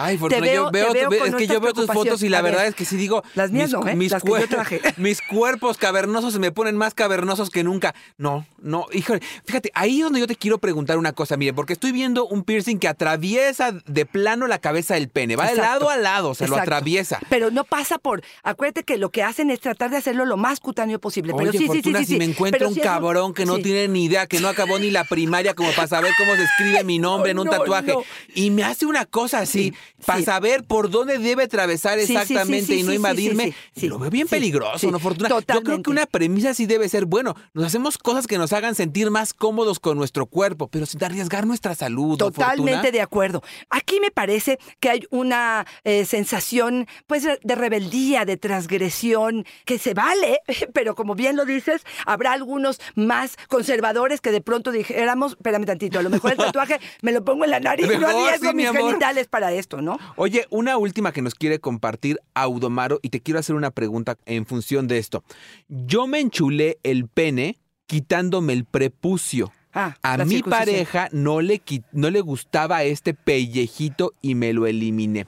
Ay, 0.00 0.16
Fortuna, 0.16 0.40
veo- 0.42 0.54
yo 0.66 0.70
veo, 0.70 0.92
te 0.92 1.06
veo 1.08 1.24
es 1.24 1.34
que 1.34 1.46
yo 1.48 1.60
veo 1.60 1.72
tus 1.72 1.86
fotos 1.86 2.22
y 2.22 2.28
la 2.28 2.40
ver, 2.40 2.52
verdad 2.52 2.68
es 2.68 2.74
que 2.76 2.84
sí 2.84 2.96
digo. 2.96 3.24
las 3.34 3.50
mías 3.50 3.70
mis, 3.70 3.72
no, 3.80 3.88
¿eh? 3.88 3.96
mis 3.96 4.12
Las 4.12 4.22
que 4.22 4.28
yo 4.30 4.36
cuer- 4.36 4.48
traje. 4.48 4.80
mis 4.96 5.20
cuerpos 5.22 5.76
cavernosos 5.76 6.32
se 6.32 6.38
me 6.38 6.52
ponen 6.52 6.76
más 6.76 6.94
cavernosos 6.94 7.50
que 7.50 7.64
nunca. 7.64 7.94
No, 8.16 8.46
no, 8.62 8.86
híjole. 8.92 9.20
Fíjate, 9.44 9.72
ahí 9.74 9.98
es 9.98 10.04
donde 10.04 10.20
yo 10.20 10.26
te 10.28 10.36
quiero 10.36 10.58
preguntar 10.58 10.98
una 10.98 11.12
cosa, 11.12 11.36
mire, 11.36 11.52
porque 11.52 11.72
estoy 11.72 11.90
viendo 11.92 12.26
un 12.26 12.44
piercing 12.44 12.78
que 12.78 12.86
atraviesa 12.88 13.72
de 13.86 14.06
plano 14.06 14.46
la 14.46 14.58
cabeza 14.60 14.94
del 14.94 15.08
pene. 15.08 15.34
Va 15.34 15.46
de 15.48 15.56
lado 15.56 15.90
a 15.90 15.96
lado, 15.96 16.34
se 16.34 16.46
lo 16.46 16.56
atraviesa. 16.56 17.18
Pero 17.28 17.50
no 17.50 17.64
pasa 17.64 17.98
por. 17.98 18.22
Acuérdate 18.44 18.84
que 18.84 18.98
lo 18.98 19.10
que 19.10 19.22
hacen 19.24 19.50
es 19.50 19.58
tratar 19.60 19.90
de 19.90 19.96
hacerlo 19.96 20.24
lo 20.26 20.36
más 20.36 20.60
cutáneo 20.60 21.00
posible. 21.00 21.32
Pero 21.36 21.50
Oye, 21.50 21.58
sí, 21.58 21.64
sí, 21.66 21.72
Fortuna, 21.72 21.98
sí, 22.00 22.04
si 22.06 22.16
me 22.18 22.24
encuentro 22.24 22.58
Pero 22.58 22.68
un 22.70 22.76
cabrón 22.76 23.34
que 23.34 23.44
no 23.46 23.58
tiene 23.58 23.88
ni 23.88 24.04
idea, 24.04 24.26
que 24.26 24.38
no 24.40 24.48
acabó 24.48 24.78
ni 24.78 24.90
la 24.90 25.04
primaria 25.04 25.54
como 25.54 25.70
para 25.72 25.88
saber 25.88 26.12
cómo 26.16 26.36
se 26.36 26.44
escribe 26.44 26.84
mi 26.84 26.98
nombre 27.00 27.32
en 27.32 27.38
un 27.40 27.46
no, 27.46 27.50
tatuaje. 27.50 27.92
no. 27.92 28.02
Y 28.34 28.50
me 28.50 28.62
hace 28.62 28.86
una 28.86 29.04
cosa 29.04 29.40
así, 29.40 29.48
Sí, 29.58 29.74
para 30.04 30.18
sí. 30.18 30.24
saber 30.24 30.64
por 30.64 30.90
dónde 30.90 31.18
debe 31.18 31.44
atravesar 31.44 31.98
exactamente 31.98 32.74
y 32.74 32.82
no 32.82 32.92
invadirme. 32.92 33.44
sí, 33.44 33.52
sí, 33.52 33.80
sí. 33.80 33.88
Lo 33.88 33.98
veo 33.98 34.10
bien 34.10 34.28
peligroso, 34.28 34.90
¿no, 34.90 34.98
Fortuna? 34.98 35.28
Yo 35.28 35.62
creo 35.62 35.82
que 35.82 35.90
una 35.90 36.06
premisa 36.06 36.54
sí 36.54 36.66
debe 36.66 36.88
ser, 36.88 37.06
bueno, 37.06 37.34
nos 37.54 37.64
hacemos 37.64 37.98
cosas 37.98 38.26
que 38.26 38.38
nos 38.38 38.52
hagan 38.52 38.74
sentir 38.74 39.10
más 39.10 39.34
cómodos 39.34 39.80
con 39.80 39.96
nuestro 39.96 40.26
cuerpo, 40.26 40.68
pero 40.68 40.86
sin 40.86 41.02
arriesgar 41.02 41.46
nuestra 41.46 41.74
salud, 41.74 42.10
¿no, 42.10 42.16
Totalmente 42.16 42.72
Fortuna? 42.72 42.90
de 42.90 43.00
acuerdo. 43.00 43.42
Aquí 43.70 44.00
me 44.00 44.10
parece 44.10 44.58
que 44.80 44.90
hay 44.90 45.06
una 45.10 45.66
eh, 45.84 46.04
sensación 46.04 46.86
pues 47.06 47.24
de 47.24 47.54
rebeldía, 47.54 48.24
de 48.24 48.36
transgresión, 48.36 49.44
que 49.64 49.78
se 49.78 49.94
vale, 49.94 50.40
pero 50.72 50.94
como 50.94 51.14
bien 51.14 51.36
lo 51.36 51.44
dices, 51.44 51.82
habrá 52.06 52.32
algunos 52.32 52.80
más 52.94 53.36
conservadores 53.48 54.20
que 54.20 54.30
de 54.30 54.40
pronto 54.40 54.70
dijéramos, 54.70 55.32
espérame 55.32 55.64
tantito, 55.64 55.98
a 55.98 56.02
lo 56.02 56.10
mejor 56.10 56.32
el 56.32 56.36
tatuaje 56.38 56.80
me 57.02 57.12
lo 57.12 57.24
pongo 57.24 57.44
en 57.44 57.50
la 57.50 57.60
nariz, 57.60 57.86
no 57.86 57.98
Mejor, 57.98 58.14
arriesgo 58.14 58.50
sí, 58.50 58.56
mi 58.56 58.62
mis 58.64 58.72
genitales 58.72 59.28
para 59.28 59.52
esto, 59.68 59.82
¿no? 59.82 59.98
Oye, 60.16 60.46
una 60.50 60.78
última 60.78 61.12
que 61.12 61.20
nos 61.20 61.34
quiere 61.34 61.58
compartir 61.58 62.18
Audomaro 62.34 62.98
y 63.02 63.10
te 63.10 63.20
quiero 63.20 63.38
hacer 63.38 63.54
una 63.54 63.70
pregunta 63.70 64.16
en 64.24 64.46
función 64.46 64.88
de 64.88 64.96
esto. 64.98 65.22
Yo 65.68 66.06
me 66.06 66.20
enchulé 66.20 66.78
el 66.82 67.06
pene 67.06 67.58
quitándome 67.86 68.54
el 68.54 68.64
prepucio. 68.64 69.52
Ah, 69.74 69.94
A 70.02 70.24
mi 70.24 70.42
pareja 70.42 71.08
no 71.12 71.42
le, 71.42 71.60
no 71.92 72.08
le 72.10 72.20
gustaba 72.22 72.82
este 72.84 73.12
pellejito 73.12 74.14
y 74.22 74.34
me 74.34 74.54
lo 74.54 74.66
eliminé. 74.66 75.26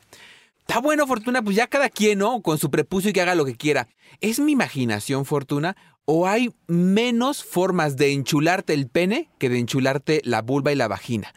Está 0.71 0.81
bueno, 0.81 1.05
Fortuna, 1.09 1.43
pues 1.43 1.57
ya 1.57 1.67
cada 1.67 1.89
quien, 1.89 2.21
¿no? 2.21 2.43
Con 2.43 2.57
su 2.57 2.71
prepucio 2.71 3.11
y 3.11 3.13
que 3.13 3.21
haga 3.21 3.35
lo 3.35 3.45
que 3.45 3.57
quiera. 3.57 3.89
¿Es 4.21 4.39
mi 4.39 4.53
imaginación, 4.53 5.25
Fortuna? 5.25 5.77
¿O 6.05 6.29
hay 6.29 6.51
menos 6.69 7.43
formas 7.43 7.97
de 7.97 8.13
enchularte 8.13 8.73
el 8.73 8.87
pene 8.87 9.29
que 9.39 9.49
de 9.49 9.59
enchularte 9.59 10.21
la 10.23 10.43
vulva 10.43 10.71
y 10.71 10.77
la 10.77 10.87
vagina? 10.87 11.35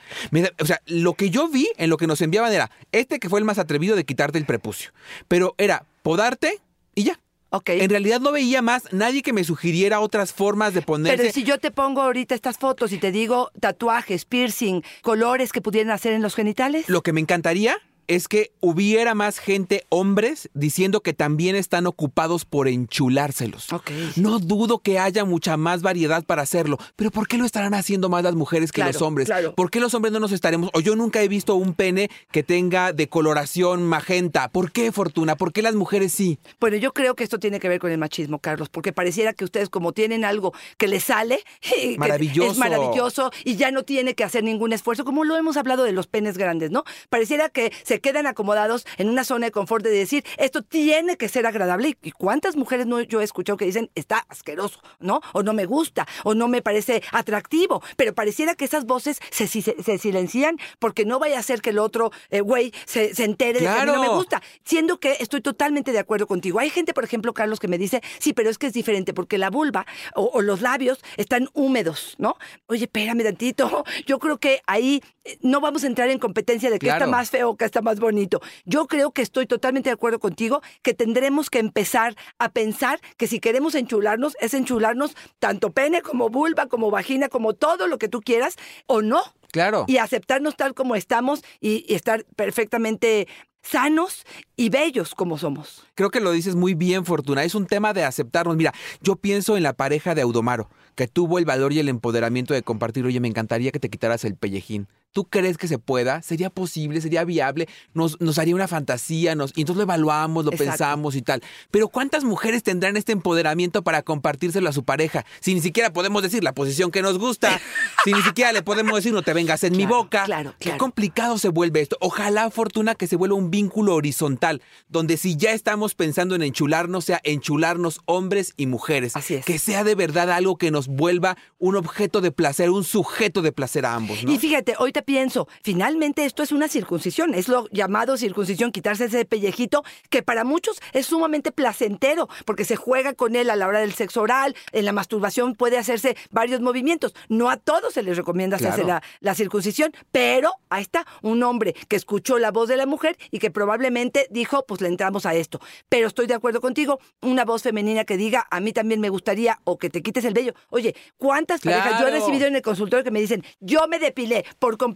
O 0.62 0.68
sea, 0.68 0.82
lo 0.86 1.16
que 1.16 1.32
yo 1.32 1.48
vi 1.48 1.68
en 1.78 1.90
lo 1.90 1.98
que 1.98 2.06
nos 2.06 2.22
enviaban 2.22 2.54
era 2.54 2.70
este 2.92 3.20
que 3.20 3.28
fue 3.28 3.40
el 3.40 3.46
más 3.46 3.58
atrevido 3.58 3.96
de 3.96 4.06
quitarte 4.06 4.38
el 4.38 4.46
prepucio. 4.46 4.92
Pero 5.28 5.56
era 5.58 5.84
podarte 6.04 6.62
y 6.94 7.06
ya. 7.06 7.20
Ok. 7.50 7.70
En 7.70 7.90
realidad 7.90 8.20
no 8.20 8.32
veía 8.32 8.62
más 8.62 8.84
nadie 8.92 9.24
que 9.24 9.34
me 9.34 9.44
sugiriera 9.44 10.00
otras 10.00 10.32
formas 10.32 10.76
de 10.76 10.84
ponerse. 10.84 11.18
Pero 11.18 11.34
si 11.34 11.44
yo 11.44 11.58
te 11.58 11.72
pongo 11.72 12.04
ahorita 12.04 12.36
estas 12.36 12.60
fotos 12.60 12.92
y 12.92 13.00
te 13.00 13.12
digo 13.12 13.50
tatuajes, 13.60 14.26
piercing, 14.26 14.84
colores 15.02 15.52
que 15.52 15.62
pudieran 15.62 15.92
hacer 15.92 16.14
en 16.14 16.22
los 16.22 16.36
genitales. 16.36 16.88
Lo 16.88 17.02
que 17.02 17.14
me 17.14 17.22
encantaría 17.22 17.78
es 18.08 18.28
que 18.28 18.52
hubiera 18.60 19.14
más 19.16 19.40
gente, 19.40 19.84
hombres, 19.90 20.50
diciendo 20.54 21.02
que 21.02 21.14
también 21.14 21.56
están 21.56 21.88
ocupados 21.88 22.46
por 22.46 22.68
enchulárselos. 22.68 23.68
No 24.16 24.40
dudo 24.40 24.80
que 24.80 25.00
haya 25.00 25.26
mucha 25.26 25.58
más 25.58 25.82
variedad 25.82 26.24
para 26.24 26.42
hacerlo, 26.42 26.78
pero 26.96 27.12
¿por 27.12 27.28
qué 27.28 27.38
lo 27.38 27.46
estarán 27.46 27.74
haciendo 27.74 28.10
más 28.10 28.24
las 28.24 28.36
mujeres 28.36 28.72
que 28.72 28.82
Claro, 28.82 28.94
los 28.94 29.02
hombres? 29.02 29.28
claro. 29.28 29.54
¿Por 29.56 29.70
qué 29.72 29.80
los 29.80 29.94
hombres 29.94 30.12
no 30.14 30.20
nos 30.20 30.32
estaremos? 30.32 30.70
O 30.74 30.80
yo 30.80 30.96
nunca 30.96 31.22
he 31.22 31.28
visto 31.28 31.56
un 31.56 31.74
pene 31.74 32.10
que 32.32 32.44
tenga 32.44 32.94
decoloración 32.94 33.84
magenta. 33.84 34.50
¿Por 34.50 34.72
qué, 34.72 34.92
Fortuna? 34.92 35.36
¿Por 35.36 35.54
qué 35.54 35.62
las 35.62 35.76
mujeres 35.76 36.12
sí? 36.14 36.40
Bueno, 36.60 36.78
yo 36.78 36.94
creo 36.94 37.16
que 37.16 37.24
esto 37.24 37.40
tiene 37.40 37.60
que 37.60 37.70
ver 37.70 37.80
con 37.80 37.92
el 37.92 37.98
machismo, 37.98 38.40
Carlos, 38.40 38.70
porque 38.70 38.94
pareciera 38.94 39.34
que 39.34 39.46
ustedes 39.46 39.70
como 39.70 39.94
tienen 39.94 40.26
algo 40.26 40.54
que 40.78 40.88
les 40.88 41.04
sale, 41.06 41.40
Maravilloso. 41.98 42.52
es 42.52 42.58
maravilloso 42.58 43.32
y 43.44 43.56
ya 43.56 43.72
no 43.72 43.84
tiene 43.84 44.16
que 44.16 44.24
hacer 44.24 44.44
ningún 44.44 44.74
esfuerzo, 44.74 45.06
como 45.06 45.24
lo 45.24 45.36
hemos 45.38 45.58
hablado 45.58 45.84
de 45.84 45.92
los 45.92 46.08
penes 46.08 46.38
grandes, 46.38 46.72
¿no? 46.72 46.84
Pareciera 47.10 47.50
que 47.50 47.72
se 47.84 47.93
se 47.94 48.02
quedan 48.02 48.26
acomodados 48.26 48.88
en 48.98 49.08
una 49.08 49.24
zona 49.24 49.46
de 49.46 49.52
confort 49.52 49.84
de 49.84 49.92
decir, 49.92 50.26
esto 50.38 50.64
tiene 50.64 51.16
que 51.16 51.30
ser 51.30 51.46
agradable. 51.46 51.96
¿Y 52.02 52.10
cuántas 52.10 52.56
mujeres 52.56 52.88
no 52.88 53.00
yo 53.02 53.22
he 53.22 53.24
escuchado 53.24 53.56
que 53.56 53.66
dicen, 53.66 53.92
está 53.94 54.26
asqueroso, 54.30 54.80
¿no? 55.00 55.22
O 55.34 55.44
no 55.44 55.54
me 55.54 55.66
gusta, 55.66 56.08
o 56.24 56.34
no 56.34 56.48
me 56.48 56.64
parece 56.64 57.04
atractivo. 57.12 57.84
Pero 57.96 58.16
pareciera 58.16 58.56
que 58.56 58.66
esas 58.66 58.86
voces 58.86 59.20
se, 59.30 59.46
se, 59.46 59.62
se 59.62 59.98
silencian 60.00 60.58
porque 60.80 61.06
no 61.06 61.20
vaya 61.20 61.38
a 61.38 61.44
ser 61.44 61.62
que 61.62 61.70
el 61.70 61.78
otro 61.78 62.12
eh, 62.32 62.42
güey 62.42 62.74
se, 62.86 63.14
se 63.14 63.26
entere 63.26 63.60
de 63.60 63.66
que 63.66 63.68
a 63.68 63.86
mí 63.86 63.92
no 63.92 64.02
me 64.02 64.10
gusta. 64.10 64.42
Siendo 64.66 65.00
que 65.00 65.18
estoy 65.20 65.42
totalmente 65.42 65.92
de 65.92 66.00
acuerdo 66.00 66.26
contigo. 66.26 66.58
Hay 66.58 66.72
gente, 66.72 66.96
por 66.96 67.04
ejemplo, 67.04 67.32
Carlos, 67.36 67.60
que 67.60 67.68
me 67.68 67.78
dice, 67.78 68.02
sí, 68.20 68.34
pero 68.34 68.50
es 68.50 68.58
que 68.58 68.66
es 68.66 68.74
diferente 68.74 69.14
porque 69.14 69.38
la 69.38 69.52
vulva 69.52 69.86
o, 70.16 70.32
o 70.34 70.42
los 70.42 70.62
labios 70.62 71.00
están 71.18 71.48
húmedos, 71.54 72.16
¿no? 72.18 72.38
Oye, 72.66 72.86
espérame 72.86 73.22
tantito. 73.24 73.84
Yo 74.08 74.18
creo 74.18 74.40
que 74.40 74.62
ahí 74.66 75.04
eh, 75.26 75.38
no 75.42 75.62
vamos 75.62 75.84
a 75.84 75.88
entrar 75.88 76.10
en 76.10 76.18
competencia 76.18 76.72
de 76.72 76.80
qué 76.80 76.88
Claro. 76.88 77.06
está 77.06 77.12
más 77.12 77.30
feo 77.30 77.50
o 77.52 77.56
qué 77.58 77.66
está 77.66 77.82
más 77.84 78.00
bonito. 78.00 78.42
Yo 78.66 78.88
creo 78.88 79.12
que 79.12 79.22
estoy 79.22 79.46
totalmente 79.46 79.90
de 79.90 79.94
acuerdo 79.94 80.20
contigo 80.20 80.62
que 80.82 80.94
tendremos 80.94 81.50
que 81.50 81.60
empezar 81.60 82.16
a 82.40 82.50
pensar 82.52 83.00
que 83.18 83.28
si 83.28 83.40
queremos 83.40 83.76
enchularnos, 83.76 84.36
es 84.40 84.54
enchularnos 84.54 85.16
tanto 85.40 85.72
pene 85.72 86.02
como 86.02 86.30
vulva, 86.30 86.68
como 86.68 86.90
vagina, 86.90 87.30
como 87.30 87.54
todo 87.54 87.88
lo 87.88 87.98
que 87.98 88.08
tú 88.08 88.22
quieras, 88.22 88.56
o 88.88 89.02
no. 89.02 89.22
Claro. 89.52 89.86
Y 89.88 89.98
aceptarnos 89.98 90.56
tal 90.56 90.74
como 90.74 90.96
estamos 90.96 91.44
y, 91.60 91.86
y 91.88 91.94
estar 91.94 92.26
perfectamente 92.36 93.28
sanos 93.64 94.26
y 94.56 94.70
bellos 94.70 95.16
como 95.16 95.38
somos. 95.38 95.86
Creo 95.96 96.12
que 96.12 96.20
lo 96.20 96.32
dices 96.32 96.56
muy 96.56 96.76
bien, 96.76 97.06
Fortuna. 97.06 97.44
Es 97.44 97.56
un 97.56 97.66
tema 97.66 97.94
de 97.94 98.04
aceptarnos. 98.04 98.56
Mira, 98.56 98.74
yo 99.02 99.16
pienso 99.16 99.58
en 99.58 99.64
la 99.64 99.74
pareja 99.74 100.14
de 100.14 100.22
Audomaro, 100.22 100.70
que 100.96 101.08
tuvo 101.08 101.40
el 101.40 101.46
valor 101.46 101.74
y 101.74 101.80
el 101.80 101.90
empoderamiento 101.90 102.54
de 102.54 102.62
compartir. 102.62 103.06
Oye, 103.06 103.20
me 103.20 103.28
encantaría 103.28 103.72
que 103.72 103.80
te 103.80 103.90
quitaras 103.90 104.26
el 104.26 104.36
pellejín. 104.36 104.88
¿Tú 105.14 105.26
crees 105.26 105.58
que 105.58 105.68
se 105.68 105.78
pueda? 105.78 106.22
¿Sería 106.24 106.50
posible? 106.50 107.00
¿Sería 107.00 107.24
viable? 107.24 107.70
Nos, 107.94 108.20
nos 108.20 108.40
haría 108.40 108.56
una 108.56 108.68
fantasía, 108.68 109.36
nos, 109.36 109.52
y 109.56 109.62
entonces 109.62 109.78
lo 109.78 109.84
evaluamos, 109.84 110.44
lo 110.44 110.52
Exacto. 110.52 110.72
pensamos 110.72 111.16
y 111.16 111.22
tal. 111.22 111.42
Pero 111.72 111.88
¿cuántas 111.88 112.24
mujeres 112.24 112.64
tendrán 112.64 112.98
este 112.98 113.12
empoderamiento 113.12 113.84
para 113.84 114.02
compartírselo 114.02 114.68
a 114.70 114.74
su 114.74 114.84
pareja? 114.84 115.24
Si 115.40 115.54
ni 115.54 115.62
siquiera 115.62 115.94
podemos 115.94 116.24
decir 116.24 116.44
la 116.44 116.54
posición 116.54 116.90
que 116.90 117.04
nos 117.04 117.20
gusta, 117.20 117.62
si 118.04 118.12
ni 118.12 118.22
siquiera 118.24 118.52
le 118.52 118.64
podemos 118.64 118.96
decir 118.96 119.14
no 119.14 119.22
te 119.22 119.34
vengas 119.34 119.64
en 119.64 119.78
mi 119.78 119.86
boca. 119.86 120.24
claro, 120.26 120.56
Qué 120.58 120.66
claro. 120.70 120.80
complicado 120.80 121.38
se 121.38 121.50
vuelve 121.50 121.82
esto. 121.82 121.96
Ojalá, 122.02 122.50
Fortuna, 122.50 122.96
que 122.96 123.06
se 123.06 123.16
vuelva 123.16 123.36
un 123.36 123.52
vínculo 123.52 123.94
horizontal, 123.94 124.64
donde 124.90 125.18
si 125.18 125.38
ya 125.38 125.52
estamos 125.52 125.94
pensando 125.94 126.34
en 126.34 126.42
enchularnos, 126.42 127.06
sea 127.06 127.22
enchularnos 127.24 128.00
hombres 128.06 128.54
y 128.58 128.66
mujeres. 128.66 129.16
Así 129.16 129.36
es. 129.36 129.46
Que 129.46 129.60
sea 129.60 129.84
de 129.84 129.94
verdad 129.94 130.32
algo 130.32 130.58
que 130.58 130.72
nos 130.72 130.88
vuelva 130.88 131.38
un 131.60 131.76
objeto 131.76 132.20
de 132.20 132.32
placer, 132.32 132.72
un 132.72 132.84
sujeto 132.84 133.44
de 133.44 133.52
placer 133.52 133.86
a 133.86 133.94
ambos, 133.94 134.24
¿no? 134.24 134.32
Y 134.32 134.40
fíjate, 134.40 134.74
hoy 134.80 134.92
te 134.92 135.03
pienso, 135.04 135.48
finalmente 135.62 136.26
esto 136.26 136.44
es 136.44 136.52
una 136.52 136.68
circuncisión, 136.68 137.34
es 137.34 137.48
lo 137.48 137.68
llamado 137.72 138.18
circuncisión, 138.18 138.72
quitarse 138.72 139.06
ese 139.06 139.26
pellejito, 139.26 139.84
que 140.10 140.24
para 140.24 140.44
muchos 140.44 140.80
es 140.94 141.06
sumamente 141.06 141.52
placentero, 141.52 142.28
porque 142.46 142.66
se 142.66 142.76
juega 142.76 143.14
con 143.14 143.36
él 143.36 143.50
a 143.50 143.56
la 143.56 143.68
hora 143.68 143.80
del 143.80 143.94
sexo 143.94 144.22
oral, 144.22 144.56
en 144.72 144.86
la 144.86 144.92
masturbación 144.94 145.56
puede 145.56 145.78
hacerse 145.78 146.16
varios 146.32 146.62
movimientos. 146.62 147.14
No 147.30 147.50
a 147.50 147.58
todos 147.58 147.94
se 147.94 148.04
les 148.04 148.18
recomienda 148.18 148.58
hacerse 148.58 148.84
Claro. 148.84 148.88
la, 148.88 149.04
la 149.20 149.36
circuncisión, 149.36 149.92
pero 150.12 150.52
ahí 150.70 150.82
está, 150.82 151.06
un 151.22 151.44
hombre 151.44 151.74
que 151.88 151.96
escuchó 151.96 152.40
la 152.40 152.52
voz 152.52 152.70
de 152.70 152.78
la 152.78 152.86
mujer 152.86 153.18
y 153.32 153.40
que 153.40 153.52
probablemente 153.52 154.28
dijo, 154.32 154.66
pues 154.68 154.82
le 154.82 154.88
entramos 154.88 155.26
a 155.26 155.34
esto. 155.36 155.60
Pero 155.90 156.08
estoy 156.08 156.28
de 156.28 156.34
acuerdo 156.34 156.62
contigo, 156.62 157.00
una 157.22 157.46
voz 157.46 157.64
femenina 157.64 158.06
que 158.06 158.18
diga, 158.18 158.48
a 158.52 158.60
mí 158.60 158.74
también 158.74 159.00
me 159.00 159.10
gustaría, 159.10 159.60
o 159.64 159.78
que 159.78 159.90
te 159.90 160.02
quites 160.02 160.26
el 160.26 160.34
vello. 160.34 160.54
Oye, 160.70 160.96
¿cuántas 161.18 161.62
parejas 161.62 162.00
yo 162.00 162.08
he 162.08 162.10
Claro. 162.12 162.16
recibido 162.26 162.48
en 162.48 162.56
el 162.56 162.62
consultorio 162.62 163.04
que 163.04 163.12
me 163.12 163.20
dicen, 163.22 163.44
yo 163.60 163.88
me 163.88 164.00
depilé 164.00 164.46
por 164.60 164.78
completo, 164.78 164.93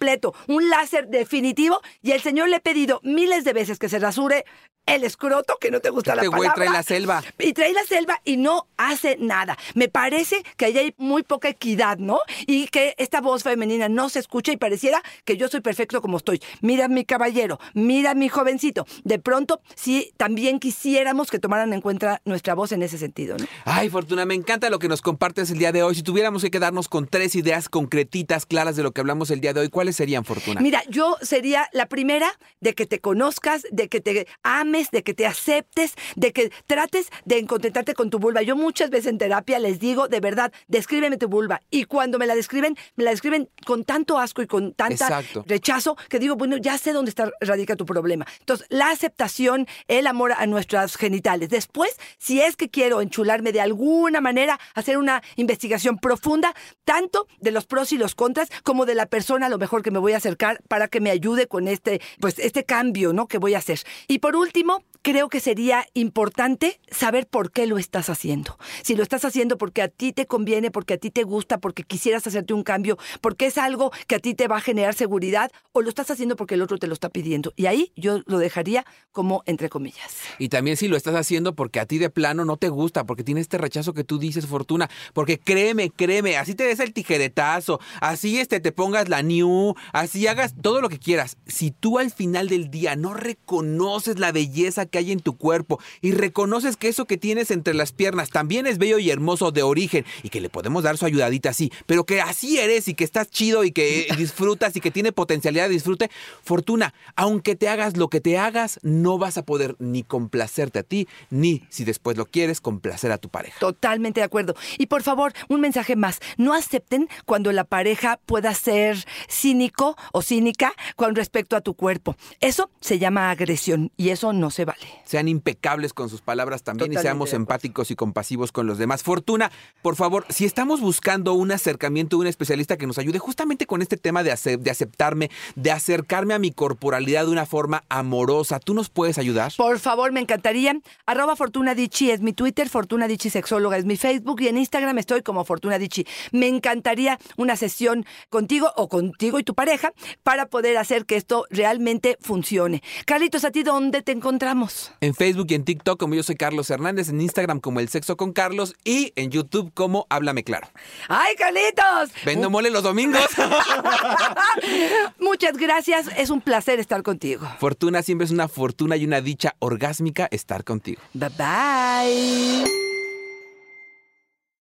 un 0.47 0.69
láser 0.69 1.07
definitivo, 1.07 1.81
y 2.01 2.11
el 2.11 2.21
señor 2.21 2.49
le 2.49 2.57
he 2.57 2.61
pedido 2.61 2.99
miles 3.03 3.43
de 3.43 3.53
veces 3.53 3.79
que 3.79 3.89
se 3.89 3.99
rasure 3.99 4.45
el 4.87 5.03
escroto, 5.03 5.57
que 5.61 5.69
no 5.69 5.79
te 5.79 5.89
gusta 5.91 6.15
la 6.15 6.23
Este 6.23 6.29
güey 6.29 6.49
palabra. 6.49 6.55
trae 6.55 6.69
la 6.73 6.83
selva. 6.83 7.23
Y 7.39 7.53
trae 7.53 7.73
la 7.73 7.83
selva 7.83 8.19
y 8.25 8.37
no 8.37 8.67
hace 8.77 9.17
nada. 9.19 9.57
Me 9.75 9.87
parece 9.89 10.43
que 10.57 10.65
ahí 10.65 10.77
hay 10.77 10.95
muy 10.97 11.21
poca 11.23 11.49
equidad, 11.49 11.97
¿no? 11.99 12.19
Y 12.47 12.67
que 12.67 12.95
esta 12.97 13.21
voz 13.21 13.43
femenina 13.43 13.89
no 13.89 14.09
se 14.09 14.19
escucha 14.19 14.51
y 14.51 14.57
pareciera 14.57 15.01
que 15.25 15.37
yo 15.37 15.47
soy 15.47 15.61
perfecto 15.61 16.01
como 16.01 16.17
estoy. 16.17 16.41
Mira 16.61 16.87
mi 16.87 17.05
caballero, 17.05 17.59
mira 17.73 18.15
mi 18.15 18.29
jovencito. 18.29 18.85
De 19.03 19.19
pronto, 19.19 19.61
sí, 19.75 20.11
también 20.17 20.59
quisiéramos 20.59 21.29
que 21.29 21.39
tomaran 21.39 21.73
en 21.73 21.81
cuenta 21.81 22.21
nuestra 22.25 22.53
voz 22.55 22.71
en 22.71 22.81
ese 22.81 22.97
sentido, 22.97 23.37
¿no? 23.37 23.45
Ay, 23.65 23.89
Fortuna, 23.89 24.25
me 24.25 24.35
encanta 24.35 24.69
lo 24.69 24.79
que 24.79 24.87
nos 24.87 25.01
compartes 25.01 25.51
el 25.51 25.59
día 25.59 25.71
de 25.71 25.83
hoy. 25.83 25.95
Si 25.95 26.03
tuviéramos 26.03 26.41
que 26.41 26.51
quedarnos 26.51 26.87
con 26.87 27.07
tres 27.07 27.35
ideas 27.35 27.67
concretitas, 27.67 28.45
claras 28.45 28.75
de 28.77 28.83
lo 28.83 28.91
que 28.93 29.01
hablamos 29.01 29.31
el 29.31 29.41
día 29.41 29.53
de 29.53 29.59
hoy, 29.61 29.69
¿cuáles 29.69 29.95
serían, 29.97 30.23
Fortuna? 30.23 30.61
Mira, 30.61 30.81
yo 30.89 31.17
sería 31.21 31.67
la 31.73 31.87
primera 31.87 32.31
de 32.61 32.73
que 32.73 32.85
te 32.85 32.99
conozcas, 33.01 33.63
de 33.71 33.89
que 33.89 33.99
te 33.99 34.27
ames, 34.43 34.76
de 34.91 35.03
que 35.03 35.13
te 35.13 35.25
aceptes, 35.25 35.95
de 36.15 36.31
que 36.31 36.51
trates 36.65 37.09
de 37.25 37.45
contentarte 37.45 37.93
con 37.93 38.09
tu 38.09 38.19
vulva. 38.19 38.41
Yo 38.41 38.55
muchas 38.55 38.89
veces 38.89 39.07
en 39.07 39.17
terapia 39.17 39.59
les 39.59 39.79
digo, 39.79 40.07
de 40.07 40.19
verdad, 40.19 40.51
descríbeme 40.67 41.17
tu 41.17 41.27
vulva. 41.27 41.61
Y 41.69 41.85
cuando 41.85 42.19
me 42.19 42.27
la 42.27 42.35
describen, 42.35 42.77
me 42.95 43.03
la 43.03 43.11
describen 43.11 43.49
con 43.65 43.83
tanto 43.83 44.19
asco 44.19 44.41
y 44.41 44.47
con 44.47 44.73
tanta 44.73 45.05
Exacto. 45.05 45.43
rechazo 45.47 45.97
que 46.09 46.19
digo, 46.19 46.35
bueno, 46.35 46.57
ya 46.57 46.77
sé 46.77 46.93
dónde 46.93 47.09
está, 47.09 47.31
radica 47.41 47.75
tu 47.75 47.85
problema. 47.85 48.25
Entonces, 48.39 48.67
la 48.69 48.91
aceptación, 48.91 49.67
el 49.87 50.07
amor 50.07 50.33
a 50.33 50.45
nuestras 50.45 50.95
genitales. 50.95 51.49
Después, 51.49 51.97
si 52.17 52.41
es 52.41 52.55
que 52.55 52.69
quiero 52.69 53.01
enchularme 53.01 53.51
de 53.51 53.61
alguna 53.61 54.21
manera, 54.21 54.59
hacer 54.75 54.97
una 54.97 55.23
investigación 55.35 55.97
profunda, 55.97 56.53
tanto 56.85 57.27
de 57.39 57.51
los 57.51 57.65
pros 57.65 57.91
y 57.91 57.97
los 57.97 58.15
contras, 58.15 58.49
como 58.63 58.85
de 58.85 58.95
la 58.95 59.05
persona 59.07 59.47
a 59.47 59.49
lo 59.49 59.57
mejor 59.57 59.81
que 59.81 59.91
me 59.91 59.99
voy 59.99 60.13
a 60.13 60.17
acercar 60.17 60.61
para 60.67 60.87
que 60.87 60.99
me 60.99 61.09
ayude 61.09 61.47
con 61.47 61.67
este, 61.67 62.01
pues, 62.19 62.39
este 62.39 62.63
cambio, 62.63 63.13
¿no? 63.13 63.27
Que 63.27 63.37
voy 63.37 63.55
a 63.55 63.59
hacer. 63.59 63.81
Y 64.07 64.19
por 64.19 64.35
último, 64.35 64.66
creo 65.07 65.29
que 65.29 65.39
sería 65.39 65.85
importante 65.93 66.81
saber 66.91 67.27
por 67.27 67.53
qué 67.53 67.65
lo 67.65 67.77
estás 67.77 68.09
haciendo. 68.09 68.57
Si 68.83 68.93
lo 68.93 69.03
estás 69.03 69.23
haciendo 69.23 69.57
porque 69.57 69.81
a 69.81 69.87
ti 69.87 70.11
te 70.11 70.25
conviene, 70.25 70.69
porque 70.69 70.95
a 70.95 70.97
ti 70.97 71.11
te 71.11 71.23
gusta, 71.23 71.59
porque 71.59 71.83
quisieras 71.83 72.27
hacerte 72.27 72.53
un 72.53 72.63
cambio, 72.63 72.97
porque 73.21 73.45
es 73.45 73.57
algo 73.57 73.93
que 74.07 74.15
a 74.15 74.19
ti 74.19 74.33
te 74.33 74.49
va 74.49 74.57
a 74.57 74.59
generar 74.59 74.95
seguridad, 74.95 75.49
o 75.71 75.81
lo 75.81 75.87
estás 75.87 76.11
haciendo 76.11 76.35
porque 76.35 76.55
el 76.55 76.61
otro 76.61 76.77
te 76.77 76.87
lo 76.87 76.93
está 76.93 77.07
pidiendo. 77.07 77.53
Y 77.55 77.67
ahí 77.67 77.93
yo 77.95 78.21
lo 78.25 78.37
dejaría 78.37 78.85
como 79.13 79.43
entre 79.45 79.69
comillas. 79.69 80.13
Y 80.39 80.49
también 80.49 80.75
si 80.75 80.89
lo 80.89 80.97
estás 80.97 81.15
haciendo 81.15 81.55
porque 81.55 81.79
a 81.79 81.85
ti 81.85 81.99
de 81.99 82.09
plano 82.09 82.43
no 82.43 82.57
te 82.57 82.67
gusta, 82.67 83.05
porque 83.05 83.23
tiene 83.23 83.39
este 83.39 83.57
rechazo 83.57 83.93
que 83.93 84.03
tú 84.03 84.19
dices, 84.19 84.45
Fortuna, 84.45 84.89
porque 85.13 85.39
créeme, 85.39 85.89
créeme, 85.89 86.35
así 86.35 86.53
te 86.53 86.65
des 86.65 86.81
el 86.81 86.91
tijeretazo, 86.91 87.79
así 88.01 88.41
este 88.41 88.59
te 88.59 88.73
pongas 88.73 89.07
la 89.07 89.23
new, 89.23 89.73
así 89.93 90.27
hagas 90.27 90.53
todo 90.61 90.81
lo 90.81 90.89
que 90.89 90.99
quieras. 90.99 91.37
Si 91.45 91.71
tú 91.71 91.97
al 91.97 92.11
final 92.11 92.49
del 92.49 92.69
día 92.69 92.97
no 92.97 93.13
reconoces 93.13 94.19
la 94.19 94.33
belleza 94.33 94.85
que 94.85 94.96
hay 94.97 95.11
en 95.11 95.19
tu 95.19 95.37
cuerpo 95.37 95.79
y 96.01 96.11
reconoces 96.11 96.77
que 96.77 96.87
eso 96.87 97.05
que 97.05 97.17
tienes 97.17 97.51
entre 97.51 97.73
las 97.73 97.91
piernas 97.91 98.29
también 98.29 98.67
es 98.67 98.77
bello 98.77 98.99
y 98.99 99.09
hermoso 99.09 99.51
de 99.51 99.63
origen 99.63 100.05
y 100.23 100.29
que 100.29 100.41
le 100.41 100.49
podemos 100.49 100.83
dar 100.83 100.97
su 100.97 101.05
ayudadita 101.05 101.49
así, 101.49 101.71
pero 101.85 102.05
que 102.05 102.21
así 102.21 102.57
eres 102.57 102.87
y 102.87 102.93
que 102.93 103.03
estás 103.03 103.29
chido 103.29 103.63
y 103.63 103.71
que 103.71 104.07
disfrutas 104.17 104.75
y 104.75 104.81
que 104.81 104.91
tiene 104.91 105.11
potencialidad 105.11 105.67
de 105.67 105.73
disfrute, 105.73 106.09
Fortuna, 106.43 106.93
aunque 107.15 107.55
te 107.55 107.69
hagas 107.69 107.97
lo 107.97 108.09
que 108.09 108.21
te 108.21 108.37
hagas, 108.37 108.79
no 108.83 109.17
vas 109.17 109.37
a 109.37 109.43
poder 109.43 109.75
ni 109.79 110.03
complacerte 110.03 110.79
a 110.79 110.83
ti, 110.83 111.07
ni, 111.29 111.63
si 111.69 111.83
después 111.83 112.17
lo 112.17 112.25
quieres, 112.25 112.61
complacer 112.61 113.11
a 113.11 113.17
tu 113.17 113.29
pareja. 113.29 113.59
Totalmente 113.59 114.19
de 114.21 114.25
acuerdo. 114.25 114.55
Y 114.77 114.87
por 114.87 115.03
favor, 115.03 115.33
un 115.47 115.61
mensaje 115.61 115.95
más. 115.95 116.19
No 116.37 116.53
acepten 116.53 117.09
cuando 117.25 117.51
la 117.51 117.63
pareja 117.63 118.19
pueda 118.25 118.53
ser 118.53 119.05
cínico 119.29 119.95
o 120.11 120.21
cínica 120.21 120.73
con 120.95 121.15
respecto 121.15 121.55
a 121.55 121.61
tu 121.61 121.73
cuerpo. 121.73 122.15
Eso 122.39 122.69
se 122.79 122.99
llama 122.99 123.31
agresión 123.31 123.91
y 123.97 124.09
eso 124.09 124.33
no 124.33 124.49
se 124.49 124.65
vale. 124.65 124.76
Sean 125.05 125.27
impecables 125.27 125.93
con 125.93 126.09
sus 126.09 126.21
palabras 126.21 126.63
también 126.63 126.89
Totalmente 126.89 127.01
y 127.01 127.03
seamos 127.07 127.33
empáticos 127.33 127.91
y 127.91 127.95
compasivos 127.95 128.51
con 128.51 128.67
los 128.67 128.77
demás. 128.77 129.03
Fortuna, 129.03 129.51
por 129.81 129.95
favor, 129.95 130.25
si 130.29 130.45
estamos 130.45 130.81
buscando 130.81 131.33
un 131.33 131.51
acercamiento 131.51 132.17
de 132.17 132.21
un 132.21 132.27
especialista 132.27 132.77
que 132.77 132.87
nos 132.87 132.97
ayude 132.97 133.19
justamente 133.19 133.65
con 133.65 133.81
este 133.81 133.97
tema 133.97 134.23
de, 134.23 134.31
ace- 134.31 134.57
de 134.57 134.69
aceptarme, 134.71 135.29
de 135.55 135.71
acercarme 135.71 136.33
a 136.33 136.39
mi 136.39 136.51
corporalidad 136.51 137.25
de 137.25 137.31
una 137.31 137.45
forma 137.45 137.83
amorosa, 137.89 138.59
¿tú 138.59 138.73
nos 138.73 138.89
puedes 138.89 139.17
ayudar? 139.17 139.53
Por 139.55 139.79
favor, 139.79 140.11
me 140.11 140.19
encantaría. 140.19 140.77
Arroba 141.05 141.35
Fortuna 141.35 141.73
Dichi 141.75 142.11
es 142.11 142.21
mi 142.21 142.33
Twitter, 142.33 142.67
Fortuna 142.67 143.07
Dichi 143.07 143.29
Sexóloga 143.29 143.77
es 143.77 143.85
mi 143.85 143.95
Facebook 143.95 144.41
y 144.41 144.47
en 144.49 144.57
Instagram 144.57 144.97
estoy 144.97 145.21
como 145.21 145.45
Fortuna 145.45 145.77
Dichi. 145.79 146.05
Me 146.31 146.47
encantaría 146.47 147.17
una 147.37 147.55
sesión 147.55 148.05
contigo 148.29 148.73
o 148.75 148.89
contigo 148.89 149.39
y 149.39 149.43
tu 149.43 149.53
pareja 149.55 149.93
para 150.23 150.47
poder 150.47 150.77
hacer 150.77 151.05
que 151.05 151.15
esto 151.15 151.45
realmente 151.49 152.17
funcione. 152.19 152.81
Carlitos, 153.05 153.45
¿a 153.45 153.51
ti 153.51 153.63
dónde 153.63 154.01
te 154.01 154.11
encontramos? 154.11 154.66
En 155.01 155.13
Facebook 155.13 155.47
y 155.49 155.55
en 155.55 155.63
TikTok 155.63 155.99
como 155.99 156.15
yo 156.15 156.23
soy 156.23 156.35
Carlos 156.35 156.69
Hernández, 156.69 157.09
en 157.09 157.21
Instagram 157.21 157.59
como 157.59 157.79
El 157.79 157.89
Sexo 157.89 158.17
con 158.17 158.33
Carlos 158.33 158.75
y 158.83 159.13
en 159.15 159.31
YouTube 159.31 159.71
como 159.73 160.05
Háblame 160.09 160.43
Claro. 160.43 160.67
¡Ay, 161.07 161.35
Carlitos! 161.35 162.11
Vendo 162.25 162.49
mole 162.49 162.69
los 162.69 162.83
domingos. 162.83 163.27
Muchas 165.19 165.57
gracias, 165.57 166.07
es 166.17 166.29
un 166.29 166.41
placer 166.41 166.79
estar 166.79 167.03
contigo. 167.03 167.47
Fortuna 167.59 168.01
siempre 168.01 168.25
es 168.25 168.31
una 168.31 168.47
fortuna 168.47 168.95
y 168.97 169.05
una 169.05 169.21
dicha 169.21 169.55
orgásmica 169.59 170.27
estar 170.31 170.63
contigo. 170.63 171.01
Bye 171.13 171.29
bye. 171.37 172.86